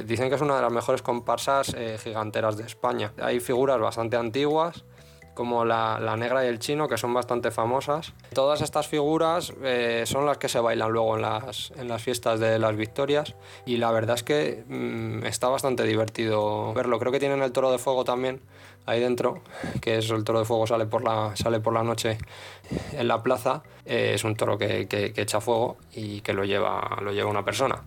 dicen 0.05 0.29
que 0.29 0.35
es 0.37 0.41
una 0.41 0.57
de 0.57 0.63
las 0.63 0.73
mejores 0.73 1.03
comparsas 1.03 1.75
eh, 1.77 1.99
giganteras 2.03 2.57
de 2.57 2.65
España. 2.65 3.13
Hay 3.21 3.41
figuras 3.41 3.81
bastante 3.81 4.17
antiguas 4.17 4.85
como 5.35 5.65
la, 5.65 6.17
negra 6.17 6.45
y 6.45 6.49
el 6.49 6.59
chino, 6.59 6.89
que 6.89 6.97
son 6.97 7.13
bastante 7.13 7.51
famosas. 7.51 8.13
Todas 8.33 8.61
estas 8.63 8.87
figuras 8.87 9.53
eh, 9.63 10.05
son 10.07 10.27
las 10.27 10.39
que 10.39 10.49
se 10.49 10.61
bailan 10.61 10.91
luego 10.93 11.17
en 11.17 11.23
las, 11.23 11.73
en 11.77 11.89
las 11.89 12.03
fiestas 12.03 12.41
de 12.41 12.59
las 12.59 12.77
victorias 12.77 13.35
y 13.67 13.77
la 13.77 13.91
verdad 13.91 14.17
es 14.17 14.23
que 14.23 14.65
mm, 14.67 15.27
está 15.27 15.49
bastante 15.49 15.85
divertido 15.85 16.73
verlo. 16.75 16.99
Creo 16.99 17.13
que 17.13 17.21
tienen 17.21 17.43
el 17.43 17.53
toro 17.53 17.71
de 17.71 17.79
fuego 17.79 18.05
también 18.05 18.41
ahí 18.87 19.01
dentro, 19.01 19.43
que 19.81 19.99
es 19.99 20.11
el 20.11 20.25
toro 20.25 20.41
de 20.41 20.45
fuego 20.45 20.67
sale 20.67 20.87
por 20.87 21.03
la, 21.03 21.35
sale 21.37 21.61
por 21.61 21.73
la 21.73 21.83
noche 21.83 22.19
en 22.93 23.09
la 23.09 23.23
plaza. 23.23 23.63
Eh, 23.85 24.13
es 24.15 24.25
un 24.25 24.37
toro 24.37 24.57
que, 24.57 24.87
que, 24.87 25.13
que, 25.13 25.23
echa 25.23 25.41
fuego 25.41 25.77
y 25.95 26.21
que 26.21 26.33
lo 26.33 26.45
lleva, 26.45 26.99
lo 27.03 27.13
lleva 27.13 27.31
una 27.31 27.45
persona. 27.45 27.83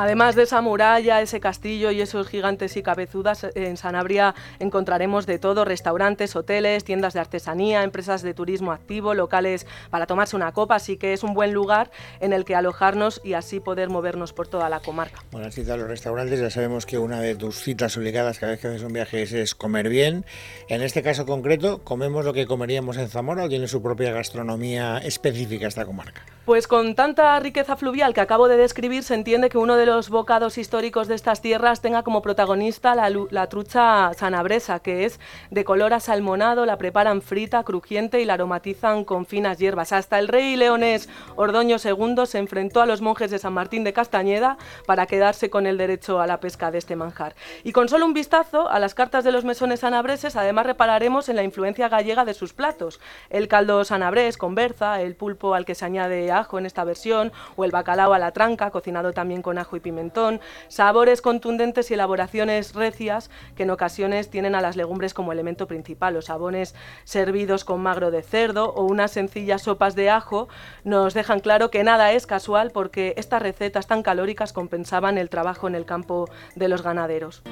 Además 0.00 0.36
de 0.36 0.44
esa 0.44 0.60
muralla, 0.62 1.20
ese 1.20 1.40
castillo 1.40 1.90
y 1.90 2.00
esos 2.00 2.28
gigantes 2.28 2.76
y 2.76 2.84
cabezudas, 2.84 3.44
en 3.56 3.76
Sanabria 3.76 4.32
encontraremos 4.60 5.26
de 5.26 5.40
todo, 5.40 5.64
restaurantes, 5.64 6.36
hoteles, 6.36 6.84
tiendas 6.84 7.14
de 7.14 7.20
artesanía, 7.20 7.82
empresas 7.82 8.22
de 8.22 8.32
turismo 8.32 8.70
activo, 8.70 9.12
locales 9.14 9.66
para 9.90 10.06
tomarse 10.06 10.36
una 10.36 10.52
copa, 10.52 10.76
así 10.76 10.98
que 10.98 11.14
es 11.14 11.24
un 11.24 11.34
buen 11.34 11.52
lugar 11.52 11.90
en 12.20 12.32
el 12.32 12.44
que 12.44 12.54
alojarnos 12.54 13.20
y 13.24 13.32
así 13.32 13.58
poder 13.58 13.88
movernos 13.88 14.32
por 14.32 14.46
toda 14.46 14.68
la 14.68 14.78
comarca. 14.78 15.24
Bueno, 15.32 15.48
así 15.48 15.64
los 15.64 15.88
restaurantes, 15.88 16.38
ya 16.38 16.50
sabemos 16.50 16.86
que 16.86 16.98
una 16.98 17.20
de 17.20 17.34
tus 17.34 17.56
citas 17.56 17.96
obligadas 17.96 18.38
cada 18.38 18.52
vez 18.52 18.60
que 18.60 18.68
haces 18.68 18.84
un 18.84 18.92
viaje 18.92 19.22
es, 19.22 19.56
comer 19.56 19.88
bien. 19.88 20.24
En 20.68 20.82
este 20.82 21.02
caso 21.02 21.26
concreto, 21.26 21.82
¿comemos 21.82 22.24
lo 22.24 22.32
que 22.32 22.46
comeríamos 22.46 22.98
en 22.98 23.08
Zamora 23.08 23.42
o 23.42 23.48
tiene 23.48 23.66
su 23.66 23.82
propia 23.82 24.12
gastronomía 24.12 24.98
específica 24.98 25.66
esta 25.66 25.84
comarca? 25.84 26.24
Pues 26.44 26.68
con 26.68 26.94
tanta 26.94 27.38
riqueza 27.40 27.76
fluvial 27.76 28.14
que 28.14 28.20
acabo 28.20 28.46
de 28.48 28.56
describir, 28.56 29.02
se 29.02 29.14
entiende 29.14 29.50
que 29.50 29.58
uno 29.58 29.76
de 29.76 29.87
los 29.88 30.10
bocados 30.10 30.58
históricos 30.58 31.08
de 31.08 31.14
estas 31.14 31.40
tierras 31.40 31.80
tenga 31.80 32.02
como 32.02 32.20
protagonista 32.20 32.94
la, 32.94 33.46
trucha 33.46 34.12
sanabresa, 34.12 34.80
que 34.80 35.06
es 35.06 35.18
de 35.50 35.64
color 35.64 35.94
asalmonado, 35.94 36.66
la 36.66 36.76
preparan 36.76 37.22
frita, 37.22 37.64
crujiente 37.64 38.20
y 38.20 38.26
la 38.26 38.34
aromatizan 38.34 39.04
con 39.04 39.24
finas 39.24 39.56
hierbas. 39.56 39.92
Hasta 39.92 40.18
el 40.18 40.28
rey 40.28 40.56
leonés 40.56 41.08
Ordoño 41.36 41.78
II 41.82 42.26
se 42.26 42.36
enfrentó 42.36 42.82
a 42.82 42.86
los 42.86 43.00
monjes 43.00 43.30
de 43.30 43.38
San 43.38 43.54
Martín 43.54 43.82
de 43.82 43.94
Castañeda 43.94 44.58
para 44.84 45.06
quedarse 45.06 45.48
con 45.48 45.66
el 45.66 45.78
derecho 45.78 46.20
a 46.20 46.26
la 46.26 46.38
pesca 46.38 46.70
de 46.70 46.76
este 46.76 46.94
manjar. 46.94 47.34
Y 47.64 47.72
con 47.72 47.88
solo 47.88 48.04
un 48.04 48.12
vistazo 48.12 48.68
a 48.68 48.78
las 48.78 48.94
cartas 48.94 49.24
de 49.24 49.32
los 49.32 49.46
mesones 49.46 49.80
sanabreses, 49.80 50.36
además 50.36 50.66
repararemos 50.66 51.30
en 51.30 51.36
la 51.36 51.44
influencia 51.44 51.88
gallega 51.88 52.26
de 52.26 52.34
sus 52.34 52.52
platos. 52.52 53.00
El 53.30 53.48
caldo 53.48 53.82
sanabrés 53.84 54.36
con 54.36 54.54
berza, 54.54 55.00
el 55.00 55.16
pulpo 55.16 55.54
al 55.54 55.64
que 55.64 55.74
se 55.74 55.86
añade 55.86 56.30
ajo 56.30 56.58
en 56.58 56.66
esta 56.66 56.84
versión, 56.84 57.32
o 57.56 57.64
el 57.64 57.70
bacalao 57.70 58.12
a 58.12 58.18
la 58.18 58.32
tranca, 58.32 58.70
cocinado 58.70 59.14
también 59.14 59.40
con 59.40 59.56
ajo 59.56 59.77
y 59.78 59.80
pimentón, 59.80 60.40
sabores 60.68 61.22
contundentes 61.22 61.90
y 61.90 61.94
elaboraciones 61.94 62.74
recias 62.74 63.30
que 63.56 63.62
en 63.62 63.70
ocasiones 63.70 64.28
tienen 64.28 64.54
a 64.54 64.60
las 64.60 64.76
legumbres 64.76 65.14
como 65.14 65.32
elemento 65.32 65.66
principal, 65.66 66.14
los 66.14 66.26
sabones 66.26 66.74
servidos 67.04 67.64
con 67.64 67.80
magro 67.80 68.10
de 68.10 68.22
cerdo 68.22 68.74
o 68.74 68.84
unas 68.84 69.12
sencillas 69.12 69.62
sopas 69.62 69.94
de 69.94 70.10
ajo 70.10 70.48
nos 70.84 71.14
dejan 71.14 71.40
claro 71.40 71.70
que 71.70 71.84
nada 71.84 72.12
es 72.12 72.26
casual 72.26 72.70
porque 72.70 73.14
estas 73.16 73.40
recetas 73.42 73.86
tan 73.86 74.02
calóricas 74.02 74.52
compensaban 74.52 75.18
el 75.18 75.30
trabajo 75.30 75.68
en 75.68 75.74
el 75.74 75.86
campo 75.86 76.28
de 76.54 76.68
los 76.68 76.82
ganaderos. 76.82 77.42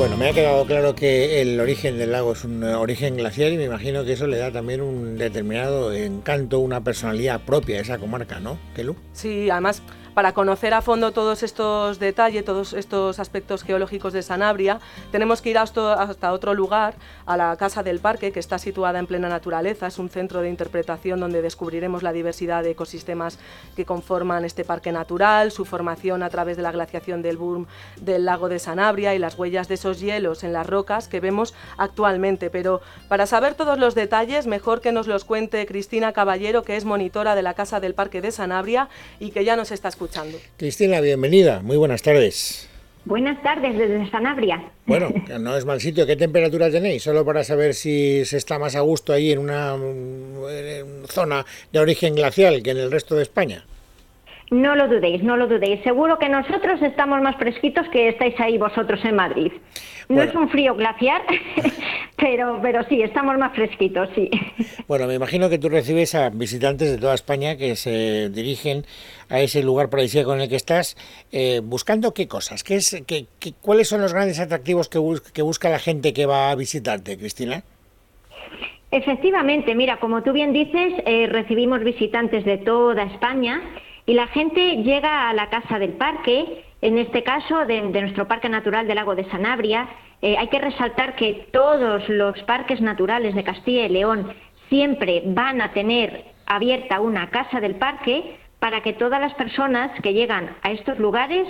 Bueno, 0.00 0.16
me 0.16 0.30
ha 0.30 0.32
quedado 0.32 0.64
claro 0.64 0.94
que 0.94 1.42
el 1.42 1.60
origen 1.60 1.98
del 1.98 2.12
lago 2.12 2.32
es 2.32 2.42
un 2.44 2.64
origen 2.64 3.18
glacial 3.18 3.52
y 3.52 3.58
me 3.58 3.64
imagino 3.64 4.02
que 4.02 4.14
eso 4.14 4.26
le 4.26 4.38
da 4.38 4.50
también 4.50 4.80
un 4.80 5.18
determinado 5.18 5.92
encanto, 5.92 6.58
una 6.60 6.82
personalidad 6.82 7.42
propia 7.42 7.76
a 7.76 7.80
esa 7.82 7.98
comarca, 7.98 8.40
¿no, 8.40 8.58
Kelu? 8.74 8.96
Sí, 9.12 9.50
además 9.50 9.82
para 10.14 10.32
conocer 10.32 10.74
a 10.74 10.80
fondo 10.80 11.12
todos 11.12 11.42
estos 11.42 11.98
detalles, 11.98 12.44
todos 12.44 12.72
estos 12.72 13.18
aspectos 13.18 13.62
geológicos 13.62 14.12
de 14.12 14.22
Sanabria, 14.22 14.80
tenemos 15.12 15.42
que 15.42 15.50
ir 15.50 15.58
hasta, 15.58 16.32
otro 16.32 16.54
lugar, 16.54 16.94
a 17.26 17.36
la 17.36 17.56
Casa 17.56 17.82
del 17.82 18.00
Parque, 18.00 18.32
que 18.32 18.40
está 18.40 18.58
situada 18.58 18.98
en 18.98 19.06
plena 19.06 19.28
naturaleza. 19.28 19.86
Es 19.86 19.98
un 19.98 20.08
centro 20.08 20.40
de 20.40 20.48
interpretación 20.48 21.20
donde 21.20 21.42
descubriremos 21.42 22.02
la 22.02 22.12
diversidad 22.12 22.62
de 22.62 22.70
ecosistemas 22.70 23.38
que 23.76 23.84
conforman 23.84 24.44
este 24.44 24.64
parque 24.64 24.90
natural, 24.90 25.52
su 25.52 25.64
formación 25.64 26.22
a 26.22 26.30
través 26.30 26.56
de 26.56 26.62
la 26.62 26.72
glaciación 26.72 27.20
del 27.20 27.36
boom 27.36 27.66
del 28.00 28.24
lago 28.24 28.48
de 28.48 28.58
Sanabria 28.58 29.14
y 29.14 29.18
las 29.18 29.38
huellas 29.38 29.68
de 29.68 29.74
esos 29.74 30.00
hielos 30.00 30.44
en 30.44 30.52
las 30.52 30.66
rocas 30.66 31.08
que 31.08 31.20
vemos 31.20 31.54
actualmente. 31.76 32.48
Pero 32.50 32.80
para 33.08 33.26
saber 33.26 33.54
todos 33.54 33.78
los 33.78 33.94
detalles, 33.94 34.46
mejor 34.46 34.80
que 34.80 34.92
nos 34.92 35.06
los 35.06 35.24
cuente 35.24 35.66
Cristina 35.66 36.12
Caballero, 36.12 36.62
que 36.62 36.76
es 36.76 36.84
monitora 36.84 37.34
de 37.34 37.42
la 37.42 37.54
Casa 37.54 37.80
del 37.80 37.94
Parque 37.94 38.20
de 38.20 38.32
Sanabria 38.32 38.88
y 39.18 39.30
que 39.30 39.44
ya 39.44 39.56
nos 39.56 39.70
está. 39.70 39.90
Cristina, 40.56 41.00
bienvenida. 41.00 41.60
Muy 41.60 41.76
buenas 41.76 42.02
tardes. 42.02 42.68
Buenas 43.04 43.42
tardes 43.42 43.76
desde 43.76 44.10
Sanabria. 44.10 44.62
Bueno, 44.86 45.10
no 45.40 45.56
es 45.56 45.64
mal 45.64 45.80
sitio. 45.80 46.06
¿Qué 46.06 46.16
temperatura 46.16 46.70
tenéis? 46.70 47.02
Solo 47.02 47.24
para 47.24 47.44
saber 47.44 47.74
si 47.74 48.24
se 48.24 48.36
está 48.36 48.58
más 48.58 48.76
a 48.76 48.80
gusto 48.80 49.12
ahí 49.12 49.32
en 49.32 49.38
una 49.38 49.76
zona 51.06 51.44
de 51.72 51.78
origen 51.80 52.14
glacial 52.14 52.62
que 52.62 52.70
en 52.70 52.78
el 52.78 52.90
resto 52.90 53.14
de 53.14 53.22
España. 53.22 53.64
No 54.50 54.74
lo 54.74 54.88
dudéis, 54.88 55.22
no 55.22 55.36
lo 55.36 55.46
dudéis. 55.46 55.80
Seguro 55.84 56.18
que 56.18 56.28
nosotros 56.28 56.82
estamos 56.82 57.20
más 57.22 57.36
fresquitos 57.36 57.88
que 57.90 58.08
estáis 58.08 58.38
ahí 58.40 58.58
vosotros 58.58 59.04
en 59.04 59.14
Madrid. 59.14 59.52
No 60.08 60.22
es 60.22 60.34
un 60.34 60.48
frío 60.48 60.74
glaciar, 60.74 61.22
pero, 62.20 62.58
pero 62.62 62.84
sí, 62.88 63.02
estamos 63.02 63.36
más 63.38 63.54
fresquitos, 63.54 64.08
sí. 64.14 64.30
Bueno, 64.86 65.06
me 65.06 65.14
imagino 65.14 65.48
que 65.48 65.58
tú 65.58 65.68
recibes 65.68 66.14
a 66.14 66.30
visitantes 66.30 66.90
de 66.90 66.98
toda 66.98 67.14
España 67.14 67.56
que 67.56 67.76
se 67.76 68.28
dirigen 68.30 68.84
a 69.28 69.40
ese 69.40 69.62
lugar 69.62 69.88
paradisíaco 69.88 70.34
en 70.34 70.40
el 70.42 70.48
que 70.48 70.56
estás, 70.56 70.96
eh, 71.32 71.60
buscando 71.62 72.12
qué 72.12 72.26
cosas, 72.28 72.64
¿Qué 72.64 72.76
es, 72.76 73.02
qué, 73.06 73.26
cuáles 73.60 73.88
son 73.88 74.00
los 74.00 74.12
grandes 74.12 74.40
atractivos 74.40 74.88
que, 74.88 75.00
que 75.32 75.42
busca 75.42 75.68
la 75.68 75.78
gente 75.78 76.12
que 76.12 76.26
va 76.26 76.50
a 76.50 76.54
visitarte, 76.54 77.16
Cristina. 77.16 77.62
Efectivamente, 78.90 79.74
mira, 79.76 79.98
como 79.98 80.22
tú 80.22 80.32
bien 80.32 80.52
dices, 80.52 80.94
eh, 81.06 81.28
recibimos 81.28 81.84
visitantes 81.84 82.44
de 82.44 82.58
toda 82.58 83.04
España 83.04 83.62
y 84.04 84.14
la 84.14 84.26
gente 84.26 84.78
llega 84.78 85.28
a 85.28 85.32
la 85.32 85.48
Casa 85.48 85.78
del 85.78 85.92
Parque, 85.92 86.64
en 86.82 86.98
este 86.98 87.22
caso 87.22 87.66
de, 87.66 87.82
nuestro 87.82 88.26
Parque 88.26 88.48
Natural 88.48 88.88
del 88.88 88.96
Lago 88.96 89.14
de 89.14 89.30
Sanabria. 89.30 89.88
Eh, 90.22 90.36
hay 90.38 90.48
que 90.48 90.58
resaltar 90.58 91.16
que 91.16 91.48
todos 91.50 92.06
los 92.08 92.38
parques 92.42 92.80
naturales 92.80 93.34
de 93.34 93.44
Castilla 93.44 93.86
y 93.86 93.88
León 93.88 94.32
siempre 94.68 95.22
van 95.26 95.62
a 95.62 95.72
tener 95.72 96.24
abierta 96.46 97.00
una 97.00 97.30
Casa 97.30 97.60
del 97.60 97.76
Parque 97.76 98.36
para 98.58 98.82
que 98.82 98.92
todas 98.92 99.20
las 99.20 99.32
personas 99.34 99.90
que 100.02 100.12
llegan 100.12 100.56
a 100.62 100.72
estos 100.72 100.98
lugares 100.98 101.48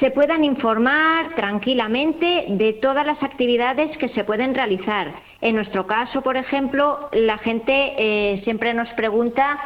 se 0.00 0.10
puedan 0.10 0.44
informar 0.44 1.34
tranquilamente 1.36 2.46
de 2.48 2.72
todas 2.74 3.06
las 3.06 3.22
actividades 3.22 3.96
que 3.98 4.08
se 4.08 4.24
pueden 4.24 4.54
realizar. 4.54 5.12
En 5.40 5.54
nuestro 5.54 5.86
caso, 5.86 6.22
por 6.22 6.36
ejemplo, 6.36 7.08
la 7.12 7.38
gente 7.38 7.94
eh, 7.98 8.40
siempre 8.42 8.74
nos 8.74 8.88
pregunta 8.90 9.60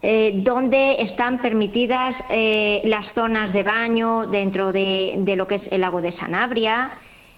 eh, 0.00 0.32
dónde 0.36 1.02
están 1.02 1.40
permitidas 1.42 2.14
las 2.84 3.06
zonas 3.14 3.52
de 3.52 3.62
baño 3.62 4.26
dentro 4.26 4.72
de, 4.72 5.34
lo 5.36 5.46
que 5.46 5.56
es 5.56 5.62
el 5.70 5.80
lago 5.80 6.00
de 6.00 6.12
Sanabria, 6.12 6.92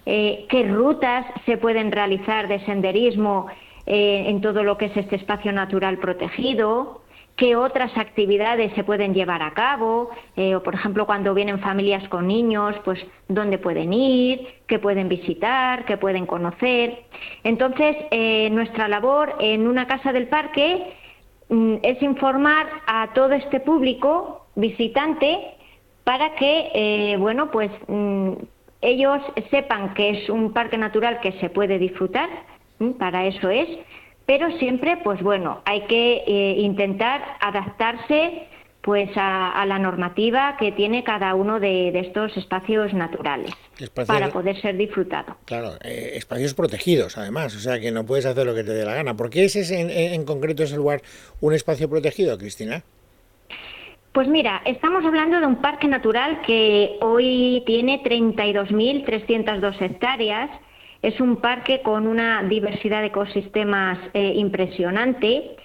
eh, 0.06 0.46
qué 0.48 0.62
rutas 0.64 1.26
se 1.44 1.58
pueden 1.58 1.92
realizar 1.92 2.48
de 2.48 2.64
senderismo 2.64 3.48
en 3.88 4.40
todo 4.40 4.64
lo 4.64 4.76
que 4.76 4.86
es 4.86 4.96
este 4.96 5.14
espacio 5.14 5.52
natural 5.52 5.98
protegido, 5.98 7.02
qué 7.36 7.54
otras 7.54 7.96
actividades 7.96 8.72
se 8.74 8.82
pueden 8.82 9.14
llevar 9.14 9.44
a 9.44 9.54
cabo, 9.54 10.10
o 10.36 10.62
por 10.64 10.74
ejemplo 10.74 11.06
cuando 11.06 11.34
vienen 11.34 11.60
familias 11.60 12.02
con 12.08 12.26
niños, 12.26 12.74
pues 12.84 12.98
dónde 13.28 13.58
pueden 13.58 13.92
ir, 13.92 14.44
qué 14.66 14.80
pueden 14.80 15.08
visitar, 15.08 15.84
qué 15.84 15.96
pueden 15.98 16.26
conocer. 16.26 17.04
Entonces, 17.44 17.96
nuestra 18.50 18.88
labor 18.88 19.36
en 19.38 19.68
una 19.68 19.86
casa 19.86 20.12
del 20.12 20.26
parque 20.26 20.92
Mm, 21.48 21.76
es 21.82 22.02
informar 22.02 22.66
a 22.86 23.12
todo 23.14 23.32
este 23.32 23.60
público 23.60 24.46
visitante 24.56 25.54
para 26.02 26.34
que, 26.34 26.70
eh, 26.74 27.16
bueno, 27.18 27.50
pues 27.50 27.70
mm, 27.86 28.32
ellos 28.86 29.20
sepan 29.50 29.94
que 29.94 30.10
es 30.10 30.30
un 30.30 30.52
parque 30.52 30.78
natural 30.78 31.20
que 31.20 31.32
se 31.40 31.50
puede 31.50 31.78
disfrutar, 31.78 32.28
para 32.98 33.26
eso 33.26 33.50
es, 33.50 33.68
pero 34.26 34.50
siempre, 34.58 34.98
pues 35.02 35.22
bueno, 35.22 35.62
hay 35.64 35.82
que 35.86 36.22
eh, 36.26 36.56
intentar 36.58 37.22
adaptarse 37.40 38.46
pues 38.86 39.10
a, 39.16 39.64
la 39.66 39.80
normativa 39.80 40.56
que 40.60 40.70
tiene 40.70 41.02
cada 41.02 41.34
uno 41.34 41.58
de, 41.58 41.88
estos 41.98 42.36
espacios 42.36 42.94
naturales 42.94 43.50
para 44.06 44.30
poder 44.30 44.60
ser 44.60 44.76
disfrutado. 44.76 45.36
Claro, 45.44 45.72
eh, 45.82 46.12
espacios 46.14 46.54
protegidos 46.54 47.18
además, 47.18 47.56
o 47.56 47.58
sea 47.58 47.80
que 47.80 47.90
no 47.90 48.06
puedes 48.06 48.26
hacer 48.26 48.46
lo 48.46 48.54
que 48.54 48.62
te 48.62 48.72
dé 48.72 48.84
la 48.84 48.94
gana. 48.94 49.16
¿Por 49.16 49.28
qué 49.28 49.44
es 49.44 49.56
ese, 49.56 50.14
en, 50.14 50.24
concreto 50.24 50.62
ese 50.62 50.76
lugar 50.76 51.02
un 51.40 51.52
espacio 51.52 51.90
protegido, 51.90 52.38
Cristina? 52.38 52.84
Pues 54.16 54.28
mira, 54.28 54.62
estamos 54.64 55.04
hablando 55.04 55.38
de 55.40 55.46
un 55.46 55.56
parque 55.56 55.86
natural 55.86 56.40
que 56.40 56.96
hoy 57.02 57.62
tiene 57.66 58.02
32.302 58.02 59.82
hectáreas. 59.82 60.48
Es 61.02 61.20
un 61.20 61.36
parque 61.36 61.82
con 61.82 62.06
una 62.06 62.42
diversidad 62.44 63.02
de 63.02 63.08
ecosistemas 63.08 63.98
eh, 64.14 64.32
impresionante 64.36 65.58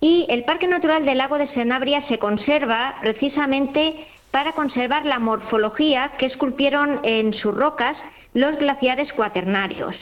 y 0.00 0.26
el 0.28 0.42
Parque 0.42 0.66
Natural 0.66 1.04
del 1.04 1.18
Lago 1.18 1.38
de 1.38 1.46
Sanabria 1.54 2.02
se 2.08 2.18
conserva 2.18 2.96
precisamente 3.02 4.04
para 4.32 4.50
conservar 4.50 5.06
la 5.06 5.20
morfología 5.20 6.10
que 6.18 6.26
esculpieron 6.26 6.98
en 7.04 7.34
sus 7.34 7.54
rocas 7.54 7.96
los 8.34 8.58
glaciares 8.58 9.12
cuaternarios. 9.12 9.94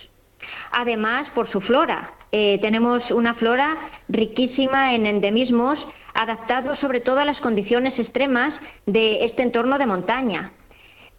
Además, 0.73 1.29
por 1.35 1.51
su 1.51 1.61
flora. 1.61 2.15
Eh, 2.33 2.59
tenemos 2.63 3.11
una 3.11 3.35
flora 3.35 3.77
riquísima 4.09 4.95
en 4.95 5.05
endemismos, 5.05 5.79
adaptados 6.15 6.79
sobre 6.79 7.01
todo 7.01 7.19
a 7.21 7.25
las 7.25 7.39
condiciones 7.41 7.99
extremas 7.99 8.55
de 8.87 9.25
este 9.25 9.43
entorno 9.43 9.79
de 9.79 9.87
montaña. 9.87 10.53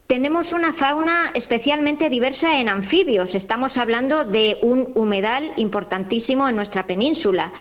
Tenemos 0.07 0.51
una 0.51 0.73
fauna 0.73 1.31
especialmente 1.33 2.09
diversa 2.09 2.59
en 2.59 2.69
anfibios. 2.69 3.33
Estamos 3.33 3.75
hablando 3.75 4.23
de 4.23 4.57
un 4.61 4.91
humedal 4.95 5.51
importantísimo 5.57 6.47
en 6.47 6.55
nuestra 6.55 6.85
península 6.85 7.51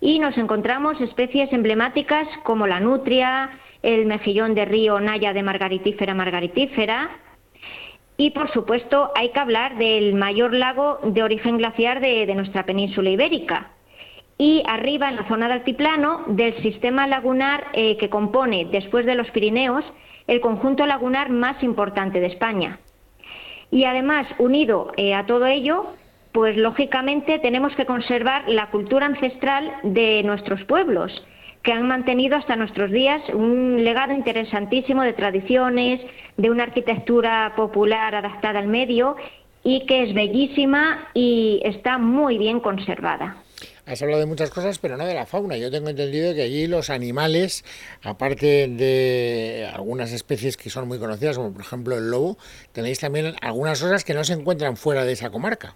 y 0.00 0.18
nos 0.18 0.36
encontramos 0.36 1.00
especies 1.00 1.52
emblemáticas 1.52 2.28
como 2.42 2.66
la 2.66 2.78
nutria, 2.78 3.58
el 3.82 4.06
mejillón 4.06 4.54
de 4.54 4.66
río 4.66 5.00
Naya 5.00 5.32
de 5.32 5.42
margaritífera 5.42 6.14
margaritífera 6.14 7.10
y 8.16 8.30
por 8.30 8.52
supuesto 8.52 9.10
hay 9.14 9.30
que 9.30 9.40
hablar 9.40 9.76
del 9.76 10.14
mayor 10.14 10.54
lago 10.54 11.00
de 11.02 11.22
origen 11.22 11.58
glaciar 11.58 12.00
de, 12.00 12.32
nuestra 12.34 12.64
península 12.64 13.10
ibérica 13.10 13.70
y 14.38 14.62
arriba 14.66 15.08
en 15.08 15.16
la 15.16 15.28
zona 15.28 15.48
de 15.48 15.54
altiplano 15.54 16.24
del 16.26 16.60
sistema 16.62 17.06
lagunar 17.06 17.68
eh, 17.72 17.96
que 17.98 18.10
compone 18.10 18.66
después 18.66 19.06
de 19.06 19.14
los 19.14 19.30
Pirineos 19.30 19.84
el 20.26 20.40
conjunto 20.40 20.86
lagunar 20.86 21.30
más 21.30 21.62
importante 21.62 22.20
de 22.20 22.26
España. 22.26 22.78
Y 23.70 23.84
además, 23.84 24.26
unido 24.38 24.92
eh, 24.96 25.14
a 25.14 25.26
todo 25.26 25.46
ello, 25.46 25.86
pues 26.32 26.56
lógicamente 26.56 27.38
tenemos 27.38 27.74
que 27.76 27.86
conservar 27.86 28.48
la 28.48 28.70
cultura 28.70 29.06
ancestral 29.06 29.72
de 29.82 30.22
nuestros 30.24 30.64
pueblos 30.64 31.24
que 31.62 31.72
han 31.72 31.88
mantenido 31.88 32.36
hasta 32.36 32.56
nuestros 32.56 32.90
días 32.90 33.22
un 33.32 33.82
legado 33.82 34.12
interesantísimo 34.12 35.02
de 35.02 35.14
tradiciones, 35.14 36.00
de 36.36 36.50
una 36.50 36.64
arquitectura 36.64 37.54
popular 37.56 38.14
adaptada 38.14 38.58
al 38.58 38.68
medio 38.68 39.16
y 39.62 39.86
que 39.86 40.02
es 40.02 40.12
bellísima 40.12 41.08
y 41.14 41.62
está 41.64 41.96
muy 41.96 42.36
bien 42.36 42.60
conservada. 42.60 43.43
Has 43.86 44.00
hablado 44.00 44.20
de 44.20 44.26
muchas 44.26 44.50
cosas, 44.50 44.78
pero 44.78 44.96
no 44.96 45.04
de 45.04 45.14
la 45.14 45.26
fauna. 45.26 45.58
Yo 45.58 45.70
tengo 45.70 45.90
entendido 45.90 46.34
que 46.34 46.42
allí 46.42 46.66
los 46.66 46.88
animales, 46.88 47.64
aparte 48.02 48.66
de 48.68 49.68
algunas 49.74 50.12
especies 50.12 50.56
que 50.56 50.70
son 50.70 50.88
muy 50.88 50.98
conocidas, 50.98 51.36
como 51.36 51.52
por 51.52 51.60
ejemplo 51.60 51.98
el 51.98 52.10
lobo, 52.10 52.38
tenéis 52.72 53.00
también 53.00 53.34
algunas 53.42 53.82
cosas 53.82 54.02
que 54.02 54.14
no 54.14 54.24
se 54.24 54.32
encuentran 54.32 54.78
fuera 54.78 55.04
de 55.04 55.12
esa 55.12 55.30
comarca. 55.30 55.74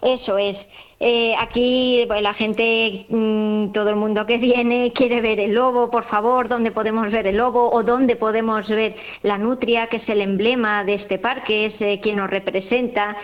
Eso 0.00 0.38
es. 0.38 0.56
Eh, 1.00 1.34
aquí 1.38 2.04
pues, 2.06 2.22
la 2.22 2.34
gente, 2.34 3.06
mm, 3.08 3.72
todo 3.72 3.90
el 3.90 3.96
mundo 3.96 4.24
que 4.26 4.38
viene 4.38 4.92
quiere 4.94 5.20
ver 5.20 5.40
el 5.40 5.54
lobo, 5.54 5.90
por 5.90 6.04
favor, 6.04 6.48
¿dónde 6.48 6.70
podemos 6.70 7.10
ver 7.10 7.26
el 7.26 7.36
lobo? 7.36 7.70
¿O 7.70 7.82
dónde 7.82 8.14
podemos 8.14 8.68
ver 8.68 8.94
la 9.22 9.38
nutria, 9.38 9.88
que 9.88 9.96
es 9.96 10.08
el 10.08 10.20
emblema 10.20 10.84
de 10.84 10.94
este 10.94 11.18
parque, 11.18 11.66
es 11.66 11.74
eh, 11.80 12.00
quien 12.02 12.16
nos 12.16 12.30
representa? 12.30 13.16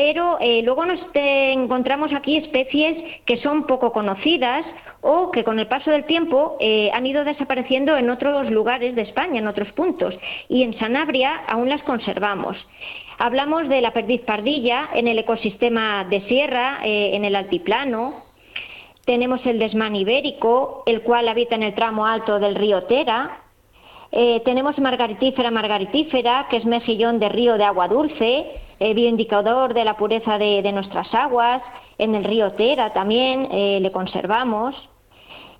Pero 0.00 0.38
eh, 0.40 0.62
luego 0.62 0.86
nos 0.86 1.00
encontramos 1.12 2.12
aquí 2.12 2.36
especies 2.36 2.96
que 3.26 3.38
son 3.38 3.66
poco 3.66 3.92
conocidas 3.92 4.64
o 5.00 5.32
que 5.32 5.42
con 5.42 5.58
el 5.58 5.66
paso 5.66 5.90
del 5.90 6.04
tiempo 6.04 6.56
han 6.92 7.04
ido 7.06 7.24
desapareciendo 7.24 7.96
en 7.96 8.08
otros 8.10 8.48
lugares 8.50 8.94
de 8.94 9.02
España, 9.02 9.40
en 9.40 9.48
otros 9.48 9.72
puntos. 9.72 10.14
Y 10.48 10.62
en 10.62 10.78
Sanabria 10.78 11.42
aún 11.48 11.68
las 11.68 11.82
conservamos. 11.82 12.56
Hablamos 13.20 13.68
de 13.68 13.80
la 13.80 13.92
perdiz 13.92 14.20
pardilla 14.20 14.90
en 14.94 15.08
el 15.08 15.18
ecosistema 15.18 16.04
de 16.04 16.20
sierra, 16.28 16.78
eh, 16.84 17.16
en 17.16 17.24
el 17.24 17.34
altiplano. 17.34 18.22
Tenemos 19.04 19.44
el 19.44 19.58
desmán 19.58 19.96
ibérico, 19.96 20.84
el 20.86 21.02
cual 21.02 21.26
habita 21.28 21.56
en 21.56 21.64
el 21.64 21.74
tramo 21.74 22.06
alto 22.06 22.38
del 22.38 22.54
río 22.54 22.84
Tera. 22.84 23.42
Eh, 24.10 24.40
tenemos 24.44 24.78
margaritífera 24.78 25.50
margaritífera, 25.50 26.46
que 26.48 26.56
es 26.56 26.64
mejillón 26.64 27.18
de 27.18 27.28
río 27.28 27.58
de 27.58 27.64
agua 27.64 27.88
dulce, 27.88 28.60
eh, 28.80 28.94
bioindicador 28.94 29.74
de 29.74 29.84
la 29.84 29.96
pureza 29.96 30.38
de, 30.38 30.72
nuestras 30.72 31.12
aguas. 31.14 31.62
En 31.98 32.14
el 32.14 32.24
río 32.24 32.52
Tera 32.52 32.92
también 32.92 33.48
le 33.50 33.92
conservamos. 33.92 34.74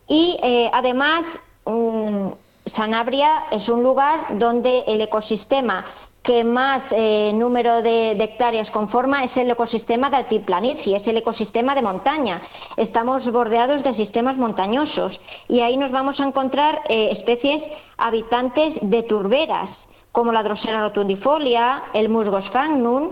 Y 0.06 0.38
además, 0.72 1.24
mm, 1.64 2.28
Sanabria 2.76 3.44
es 3.50 3.68
un 3.68 3.82
lugar 3.82 4.38
donde 4.38 4.84
el 4.86 5.00
ecosistema 5.00 5.84
que 6.22 6.44
más 6.44 6.82
eh, 6.90 7.32
número 7.34 7.80
de, 7.82 8.12
hectáreas 8.12 8.70
conforma 8.70 9.24
es 9.24 9.36
el 9.36 9.50
ecosistema 9.50 10.10
de 10.10 10.16
altiplanicie, 10.16 10.96
es 10.96 11.06
el 11.06 11.16
ecosistema 11.16 11.74
de 11.74 11.82
montaña. 11.82 12.42
Estamos 12.76 13.24
bordeados 13.30 13.82
de 13.82 13.94
sistemas 13.94 14.36
montañosos 14.36 15.18
y 15.48 15.60
ahí 15.60 15.76
nos 15.76 15.90
vamos 15.90 16.20
a 16.20 16.24
encontrar 16.24 16.82
eh, 16.88 17.10
especies 17.12 17.62
habitantes 17.96 18.74
de 18.82 19.02
turberas, 19.04 19.70
como 20.12 20.32
la 20.32 20.42
Drosera 20.42 20.82
rotundifolia, 20.82 21.84
el 21.94 22.08
Musgo 22.08 22.40
sphagnum, 22.42 23.10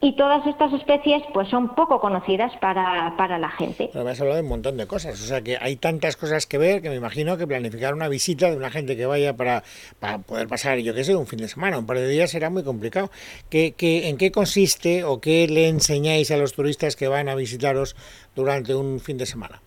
y 0.00 0.14
todas 0.14 0.46
estas 0.46 0.72
especies 0.74 1.22
pues 1.32 1.48
son 1.48 1.74
poco 1.74 2.00
conocidas 2.00 2.52
para, 2.60 3.14
para 3.16 3.38
la 3.38 3.48
gente. 3.50 3.88
Pero 3.92 4.04
me 4.04 4.10
has 4.10 4.20
hablado 4.20 4.36
de 4.36 4.42
un 4.42 4.48
montón 4.48 4.76
de 4.76 4.86
cosas, 4.86 5.20
o 5.20 5.26
sea 5.26 5.40
que 5.40 5.56
hay 5.60 5.76
tantas 5.76 6.16
cosas 6.16 6.46
que 6.46 6.58
ver 6.58 6.82
que 6.82 6.90
me 6.90 6.96
imagino 6.96 7.36
que 7.38 7.46
planificar 7.46 7.94
una 7.94 8.08
visita 8.08 8.50
de 8.50 8.56
una 8.56 8.70
gente 8.70 8.96
que 8.96 9.06
vaya 9.06 9.36
para, 9.36 9.62
para 9.98 10.18
poder 10.18 10.48
pasar, 10.48 10.78
yo 10.78 10.94
qué 10.94 11.02
sé, 11.02 11.16
un 11.16 11.26
fin 11.26 11.38
de 11.38 11.48
semana, 11.48 11.78
un 11.78 11.86
par 11.86 11.96
de 11.96 12.08
días 12.08 12.30
será 12.30 12.50
muy 12.50 12.62
complicado. 12.62 13.10
¿Qué, 13.48 13.72
qué, 13.76 14.08
en 14.08 14.18
qué 14.18 14.30
consiste 14.30 15.04
o 15.04 15.20
qué 15.20 15.48
le 15.48 15.68
enseñáis 15.68 16.30
a 16.30 16.36
los 16.36 16.52
turistas 16.52 16.94
que 16.94 17.08
van 17.08 17.28
a 17.28 17.34
visitaros 17.34 17.96
durante 18.34 18.74
un 18.74 19.00
fin 19.00 19.16
de 19.16 19.26
semana? 19.26 19.62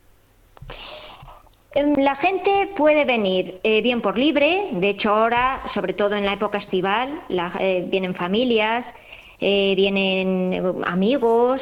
Em, 1.73 1.95
la 1.97 2.15
gente 2.15 2.69
puede 2.77 3.05
venir 3.05 3.59
eh, 3.63 3.81
bien 3.81 4.01
por 4.01 4.17
libre, 4.17 4.69
de 4.73 4.89
hecho 4.89 5.09
ahora, 5.09 5.63
sobre 5.73 5.93
todo 5.93 6.15
en 6.15 6.25
la 6.25 6.33
época 6.33 6.57
estival, 6.57 7.21
eh, 7.59 7.85
vienen 7.87 8.15
familias, 8.15 8.85
eh, 9.39 9.73
vienen 9.75 10.61
amigos. 10.85 11.61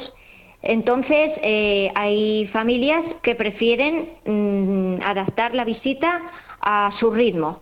Entonces, 0.62 1.31
eh, 1.43 1.91
hay 1.96 2.48
familias 2.48 3.03
que 3.22 3.36
prefieren 3.36 4.10
mm, 4.25 5.01
adaptar 5.03 5.53
la 5.53 5.65
visita 5.65 6.22
a 6.62 6.91
su 7.00 7.12
ritmo. 7.12 7.62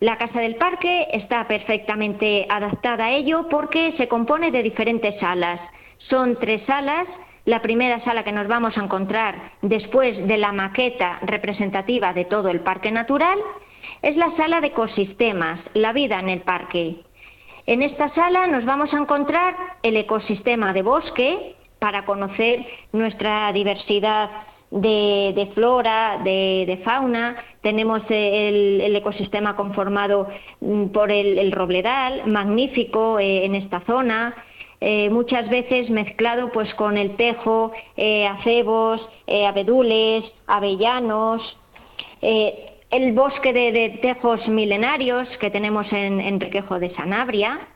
La 0.00 0.18
casa 0.18 0.40
del 0.40 0.56
parque 0.56 1.06
está 1.12 1.46
perfectamente 1.46 2.46
adaptada 2.50 3.06
a 3.06 3.12
ello 3.12 3.48
porque 3.48 3.94
se 3.96 4.08
compone 4.08 4.50
de 4.50 4.62
diferentes 4.62 5.18
salas. 5.20 5.60
Son 6.10 6.36
tres 6.38 6.62
salas. 6.66 7.06
La 7.46 7.62
primera 7.62 8.02
sala 8.04 8.24
que 8.24 8.32
nos 8.32 8.48
vamos 8.48 8.76
a 8.76 8.82
encontrar 8.82 9.52
después 9.62 10.26
de 10.26 10.36
la 10.36 10.52
maqueta 10.52 11.20
representativa 11.22 12.12
de 12.12 12.24
todo 12.24 12.48
el 12.48 12.60
parque 12.60 12.90
natural 12.90 13.38
es 14.02 14.16
la 14.16 14.34
sala 14.36 14.60
de 14.60 14.68
ecosistemas, 14.68 15.60
la 15.74 15.92
vida 15.92 16.18
en 16.18 16.28
el 16.28 16.40
parque. 16.40 16.96
En 17.66 17.82
esta 17.82 18.12
sala 18.14 18.46
nos 18.46 18.66
vamos 18.66 18.92
a 18.92 18.98
encontrar 18.98 19.56
el 19.82 19.96
ecosistema 19.96 20.74
de 20.74 20.82
bosque 20.82 21.56
para 21.78 22.04
conocer 22.04 22.66
nuestra 22.92 23.50
diversidad 23.54 24.28
de, 24.70 25.50
flora, 25.54 26.20
de, 26.22 26.82
fauna. 26.84 27.36
Tenemos 27.62 28.02
el, 28.10 28.94
ecosistema 28.94 29.56
conformado 29.56 30.28
mm, 30.60 30.88
por 30.88 31.10
el, 31.10 31.50
robledal, 31.52 32.26
magnífico 32.26 33.18
eh, 33.18 33.46
en 33.46 33.54
esta 33.54 33.80
zona. 33.86 34.34
Eh, 34.82 35.08
muchas 35.08 35.48
veces 35.48 35.88
mezclado 35.88 36.52
pues 36.52 36.72
con 36.74 36.98
el 36.98 37.16
tejo, 37.16 37.72
eh, 37.96 38.26
acebos, 38.26 39.00
abedules, 39.26 40.24
avellanos 40.46 41.40
el 42.94 43.12
bosque 43.12 43.52
de, 43.52 43.98
tejos 44.02 44.46
milenarios 44.46 45.26
que 45.38 45.50
tenemos 45.50 45.92
en, 45.92 46.20
en 46.20 46.38
Requejo 46.38 46.78
de 46.78 46.94
Sanabria. 46.94 47.66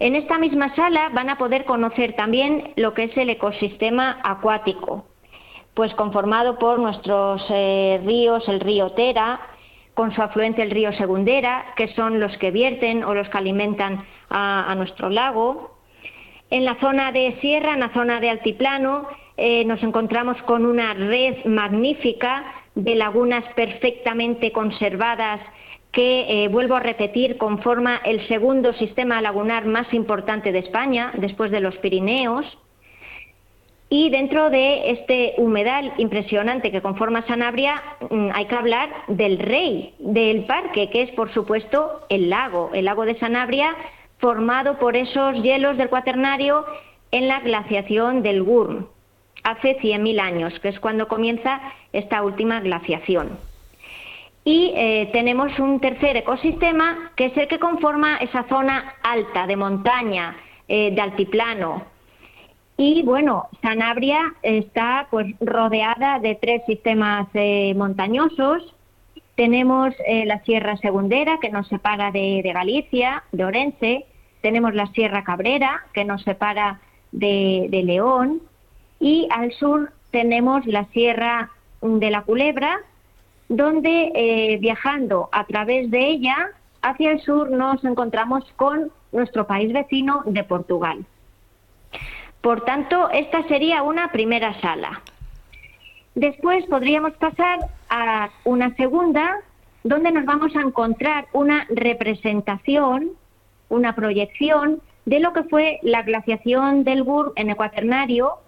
En 0.00 0.16
esta 0.16 0.38
misma 0.38 0.74
sala 0.74 1.08
van 1.14 1.30
a 1.30 1.38
poder 1.38 1.64
conocer 1.64 2.14
también 2.14 2.72
lo 2.74 2.94
que 2.94 3.04
es 3.04 3.16
el 3.16 3.30
ecosistema 3.30 4.18
acuático, 4.24 5.06
pues 5.74 5.94
conformado 5.94 6.58
por 6.58 6.80
nuestros 6.80 7.46
eh, 7.48 8.00
ríos, 8.04 8.42
el 8.48 8.58
río 8.58 8.90
Tera, 8.90 9.40
con 9.94 10.12
su 10.12 10.20
afluente 10.20 10.62
el 10.62 10.72
río 10.72 10.92
Segundera, 10.94 11.66
que 11.76 11.94
son 11.94 12.18
los 12.18 12.36
que 12.38 12.50
vierten 12.50 13.04
o 13.04 13.14
los 13.14 13.28
que 13.28 13.38
alimentan 13.38 14.04
a, 14.30 14.74
nuestro 14.76 15.10
lago. 15.10 15.78
En 16.50 16.64
la 16.64 16.74
zona 16.80 17.12
de 17.12 17.38
sierra, 17.40 17.74
en 17.74 17.80
la 17.80 17.90
zona 17.90 18.18
de 18.18 18.30
altiplano, 18.30 19.06
eh, 19.36 19.64
nos 19.64 19.80
encontramos 19.84 20.36
con 20.42 20.66
una 20.66 20.92
red 20.92 21.44
magnífica 21.44 22.63
de 22.74 22.94
lagunas 22.94 23.44
perfectamente 23.54 24.52
conservadas 24.52 25.40
que, 25.92 26.44
eh, 26.44 26.48
vuelvo 26.48 26.74
a 26.74 26.80
repetir, 26.80 27.38
conforma 27.38 28.00
el 28.04 28.26
segundo 28.26 28.72
sistema 28.74 29.20
lagunar 29.20 29.64
más 29.64 29.92
importante 29.94 30.50
de 30.50 30.58
España, 30.58 31.12
después 31.14 31.52
de 31.52 31.60
los 31.60 31.76
Pirineos. 31.76 32.44
Y 33.88 34.10
dentro 34.10 34.50
de 34.50 34.90
este 34.90 35.34
humedal 35.38 35.92
impresionante 35.98 36.72
que 36.72 36.82
conforma 36.82 37.24
Sanabria, 37.28 37.80
mm, 38.10 38.30
hay 38.34 38.46
que 38.46 38.54
hablar 38.56 38.90
del 39.06 39.38
rey 39.38 39.94
del 40.00 40.46
parque, 40.46 40.90
que 40.90 41.02
es, 41.02 41.10
por 41.12 41.32
supuesto, 41.32 42.00
el 42.08 42.28
lago, 42.28 42.70
el 42.74 42.86
lago 42.86 43.04
de 43.04 43.16
Sanabria, 43.20 43.76
formado 44.18 44.78
por 44.78 44.96
esos 44.96 45.40
hielos 45.42 45.76
del 45.76 45.90
cuaternario 45.90 46.64
en 47.12 47.28
la 47.28 47.38
glaciación 47.40 48.22
del 48.22 48.42
Gurm 48.42 48.86
hace 49.44 49.78
100.000 49.78 50.20
años, 50.20 50.58
que 50.60 50.70
es 50.70 50.80
cuando 50.80 51.06
comienza 51.06 51.60
esta 51.92 52.22
última 52.22 52.60
glaciación. 52.60 53.38
Y 54.44 54.72
eh, 54.74 55.08
tenemos 55.12 55.58
un 55.58 55.80
tercer 55.80 56.16
ecosistema, 56.16 57.12
que 57.16 57.26
es 57.26 57.36
el 57.36 57.48
que 57.48 57.58
conforma 57.58 58.16
esa 58.16 58.44
zona 58.48 58.94
alta 59.02 59.46
de 59.46 59.56
montaña, 59.56 60.36
eh, 60.68 60.90
de 60.90 61.00
altiplano. 61.00 61.84
Y 62.76 63.02
bueno, 63.02 63.48
Sanabria 63.62 64.34
está 64.42 65.06
pues 65.10 65.34
rodeada 65.40 66.18
de 66.18 66.34
tres 66.34 66.62
sistemas 66.66 67.28
eh, 67.34 67.72
montañosos. 67.76 68.74
Tenemos 69.36 69.94
la 70.06 70.40
Sierra 70.44 70.76
Segundera, 70.76 71.38
que 71.40 71.50
nos 71.50 71.66
separa 71.66 72.12
de, 72.12 72.40
Galicia, 72.54 73.24
de 73.32 73.44
Orense. 73.44 74.06
Tenemos 74.42 74.74
la 74.74 74.86
Sierra 74.92 75.24
Cabrera, 75.24 75.86
que 75.92 76.04
nos 76.04 76.22
separa 76.22 76.80
de 77.10 77.82
León 77.84 78.40
y 79.00 79.28
al 79.30 79.52
sur 79.52 79.92
tenemos 80.10 80.64
la 80.66 80.84
Sierra 80.86 81.50
de 81.80 82.10
la 82.10 82.22
Culebra, 82.22 82.78
donde 83.48 84.12
eh, 84.14 84.58
viajando 84.58 85.28
a 85.32 85.44
través 85.44 85.90
de 85.90 86.08
ella 86.08 86.50
hacia 86.82 87.12
el 87.12 87.20
sur 87.20 87.50
nos 87.50 87.84
encontramos 87.84 88.44
con 88.56 88.90
nuestro 89.12 89.46
país 89.46 89.72
vecino 89.72 90.22
de 90.26 90.44
Portugal. 90.44 91.04
Por 92.40 92.62
tanto, 92.64 93.08
esta 93.10 93.46
sería 93.48 93.82
una 93.82 94.12
primera 94.12 94.58
sala. 94.60 95.00
Después 96.14 96.64
podríamos 96.66 97.12
pasar 97.14 97.58
a 97.88 98.30
una 98.44 98.74
segunda, 98.76 99.40
donde 99.82 100.12
nos 100.12 100.24
vamos 100.24 100.54
a 100.54 100.60
encontrar 100.60 101.26
una 101.32 101.66
representación, 101.70 103.10
una 103.68 103.94
proyección 103.94 104.80
de 105.06 105.20
lo 105.20 105.32
que 105.32 105.44
fue 105.44 105.78
la 105.82 106.02
glaciación 106.02 106.84
del 106.84 107.02
Gur 107.02 107.32
en 107.36 107.50
el 107.50 107.56
Cuaternario 107.56 108.38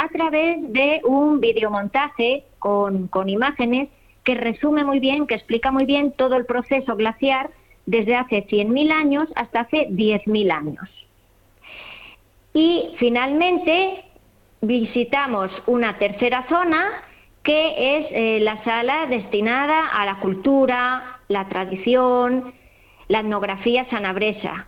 a 0.00 0.08
través 0.08 0.56
de 0.72 1.02
un 1.04 1.40
videomontaje 1.40 2.44
con, 2.58 3.06
con 3.08 3.28
imágenes 3.28 3.90
que 4.24 4.34
resume 4.34 4.82
muy 4.82 4.98
bien, 4.98 5.26
que 5.26 5.34
explica 5.34 5.70
muy 5.70 5.84
bien 5.84 6.12
todo 6.12 6.36
el 6.36 6.46
proceso 6.46 6.96
glaciar 6.96 7.50
desde 7.84 8.16
hace 8.16 8.46
100.000 8.46 8.92
años 8.92 9.28
hasta 9.34 9.60
hace 9.60 9.88
10.000 9.90 10.52
años. 10.52 10.88
Y 12.54 12.94
finalmente 12.98 14.02
visitamos 14.62 15.50
una 15.66 15.98
tercera 15.98 16.46
zona 16.48 17.02
que 17.42 17.98
es 17.98 18.06
eh, 18.10 18.40
la 18.40 18.64
sala 18.64 19.04
destinada 19.04 19.86
a 19.86 20.06
la 20.06 20.18
cultura, 20.20 21.20
la 21.28 21.46
tradición, 21.48 22.54
la 23.08 23.20
etnografía 23.20 23.86
sanabresa. 23.90 24.66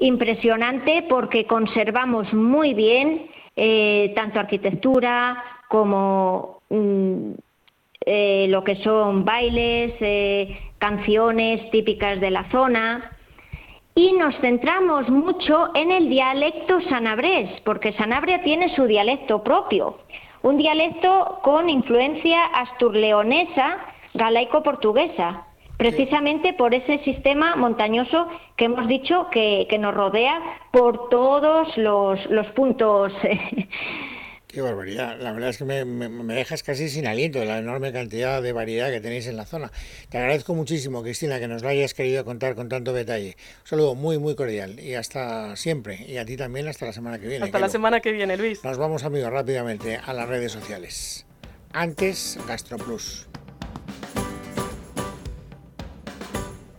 Impresionante 0.00 1.06
porque 1.08 1.46
conservamos 1.46 2.32
muy 2.34 2.74
bien 2.74 3.35
eh, 3.56 4.12
tanto 4.14 4.38
arquitectura 4.38 5.42
como 5.68 6.60
mm, 6.68 7.30
eh, 8.00 8.46
lo 8.48 8.62
que 8.62 8.76
son 8.76 9.24
bailes, 9.24 9.94
canciones 10.78 11.70
típicas 11.70 12.20
de 12.20 12.30
la 12.30 12.48
zona. 12.50 13.10
Y 13.94 14.12
nos 14.12 14.34
centramos 14.40 15.08
mucho 15.08 15.70
en 15.74 15.90
el 15.90 16.10
dialecto 16.10 16.82
sanabrés, 16.82 17.48
porque 17.62 17.94
Sanabria 17.94 18.42
tiene 18.42 18.74
su 18.76 18.84
dialecto 18.84 19.42
propio, 19.42 19.96
un 20.42 20.58
dialecto 20.58 21.40
con 21.42 21.70
influencia 21.70 22.44
asturleonesa, 22.44 23.78
galaico-portuguesa, 24.12 25.45
precisamente 25.76 26.52
por 26.54 26.74
ese 26.74 26.98
sistema 27.04 27.56
montañoso 27.56 28.28
que 28.56 28.66
hemos 28.66 28.88
dicho 28.88 29.28
que, 29.30 29.66
nos 29.78 29.94
rodea 29.94 30.40
por 30.72 31.08
todos 31.10 31.76
los, 31.76 32.24
los 32.30 32.46
puntos 32.48 33.12
Qué 34.56 34.62
barbaridad. 34.62 35.18
La 35.20 35.32
verdad 35.32 35.50
es 35.50 35.58
que 35.58 35.66
me, 35.66 36.34
dejas 36.34 36.62
casi 36.62 36.88
sin 36.88 37.06
aliento 37.06 37.40
de 37.40 37.44
la 37.44 37.58
enorme 37.58 37.92
cantidad 37.92 38.40
de 38.40 38.52
variedad 38.52 38.90
que 38.90 39.02
tenéis 39.02 39.26
en 39.26 39.36
la 39.36 39.44
zona. 39.44 39.70
Te 40.08 40.16
agradezco 40.16 40.54
muchísimo, 40.54 41.02
Cristina, 41.02 41.38
que 41.38 41.46
nos 41.46 41.62
lo 41.62 41.68
hayas 41.68 41.92
querido 41.92 42.24
contar 42.24 42.54
con 42.54 42.70
tanto 42.70 42.94
detalle. 42.94 43.36
Un 43.62 43.66
saludo 43.66 43.94
muy, 43.94 44.18
muy 44.18 44.34
cordial 44.34 44.80
y 44.80 44.94
hasta 44.94 45.56
siempre. 45.56 46.06
Y 46.08 46.16
a 46.16 46.24
ti 46.24 46.38
también 46.38 46.68
hasta 46.68 46.86
la 46.86 46.94
semana 46.94 47.18
que 47.18 47.26
viene. 47.26 47.44
Hasta 47.44 47.58
la 47.58 47.68
semana 47.68 48.00
que 48.00 48.12
viene, 48.12 48.34
Luis. 48.38 48.64
Nos 48.64 48.78
vamos, 48.78 49.04
amigos, 49.04 49.30
rápidamente 49.30 50.00
a 50.02 50.14
las 50.14 50.26
redes 50.26 50.52
sociales. 50.52 51.26
Antes, 51.74 52.38
GastroPlus. 52.48 53.28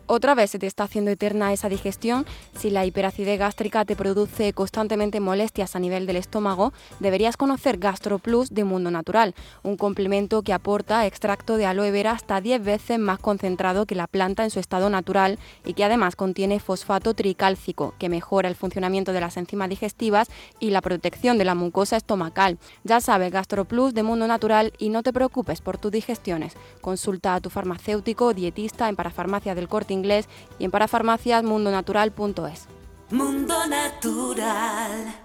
Otra 0.08 0.36
vez 0.36 0.52
se 0.52 0.60
te 0.60 0.68
está 0.68 0.86
haciendo 0.86 1.12
eterna 1.12 1.54
esa 1.54 1.70
digestión, 1.70 2.26
si 2.58 2.70
la 2.70 2.86
hiperacidez 2.86 3.38
gástrica 3.38 3.86
te 3.86 3.96
produce 3.96 4.54
constantemente 4.54 5.20
molestias 5.20 5.76
a 5.76 5.80
nivel 5.80 6.06
del 6.08 6.16
estómago, 6.16 6.74
deberías 7.00 7.38
conocer 7.38 7.78
GastroPlus 7.78 8.50
de 8.50 8.64
Mundo 8.64 8.90
Natural, 8.90 9.36
un 9.64 9.78
complemento 9.78 10.42
que 10.44 10.54
aporta 10.54 11.06
extracto 11.06 11.58
de 11.58 11.66
aloe 11.66 11.92
vera 11.92 12.12
hasta 12.12 12.42
10 12.42 12.64
veces 12.64 13.00
más 13.00 13.20
concentrado 13.20 13.86
que 13.86 13.96
la 13.96 14.08
planta 14.08 14.44
en 14.44 14.50
su 14.50 14.60
estado 14.60 14.90
natural 14.90 15.40
y 15.66 15.74
que 15.74 15.84
además 15.84 16.16
contiene 16.16 16.60
fosfato 16.60 17.14
tricálcico, 17.14 17.94
que 18.00 18.10
mejora 18.10 18.48
el 18.48 18.56
funcionamiento 18.56 19.14
de 19.14 19.22
las 19.22 19.38
enzimas 19.38 19.70
digestivas 19.70 20.30
y 20.60 20.70
la 20.70 20.82
protección 20.82 21.38
de 21.38 21.46
la 21.46 21.56
mucosa 21.56 21.98
estomacal. 21.98 22.58
Ya 22.84 23.02
sabes, 23.02 23.32
GastroPlus 23.32 23.94
de 23.94 24.04
Mundo 24.04 24.28
Natural 24.28 24.74
y 24.78 24.90
no 24.90 25.04
te 25.04 25.14
preocupes 25.14 25.62
por 25.62 25.78
tus 25.78 25.92
digestiones. 25.92 26.54
Consulta 26.82 27.36
a 27.36 27.42
tu 27.42 27.50
farmacéutico 27.50 28.34
dietista 28.34 28.88
en 28.88 28.96
Parafarmacia 28.96 29.54
del 29.54 29.68
Corte 29.68 29.97
Inglés 29.98 30.30
y 30.60 30.66
en 30.66 30.72
parafarmacias 30.72 31.44
mundonatural.es. 31.44 32.68
Mundo 33.10 33.56
Natural. 33.68 35.16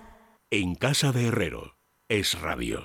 En 0.50 0.74
casa 0.74 1.12
de 1.12 1.28
Herrero 1.28 1.76
es 2.08 2.40
rabio. 2.40 2.80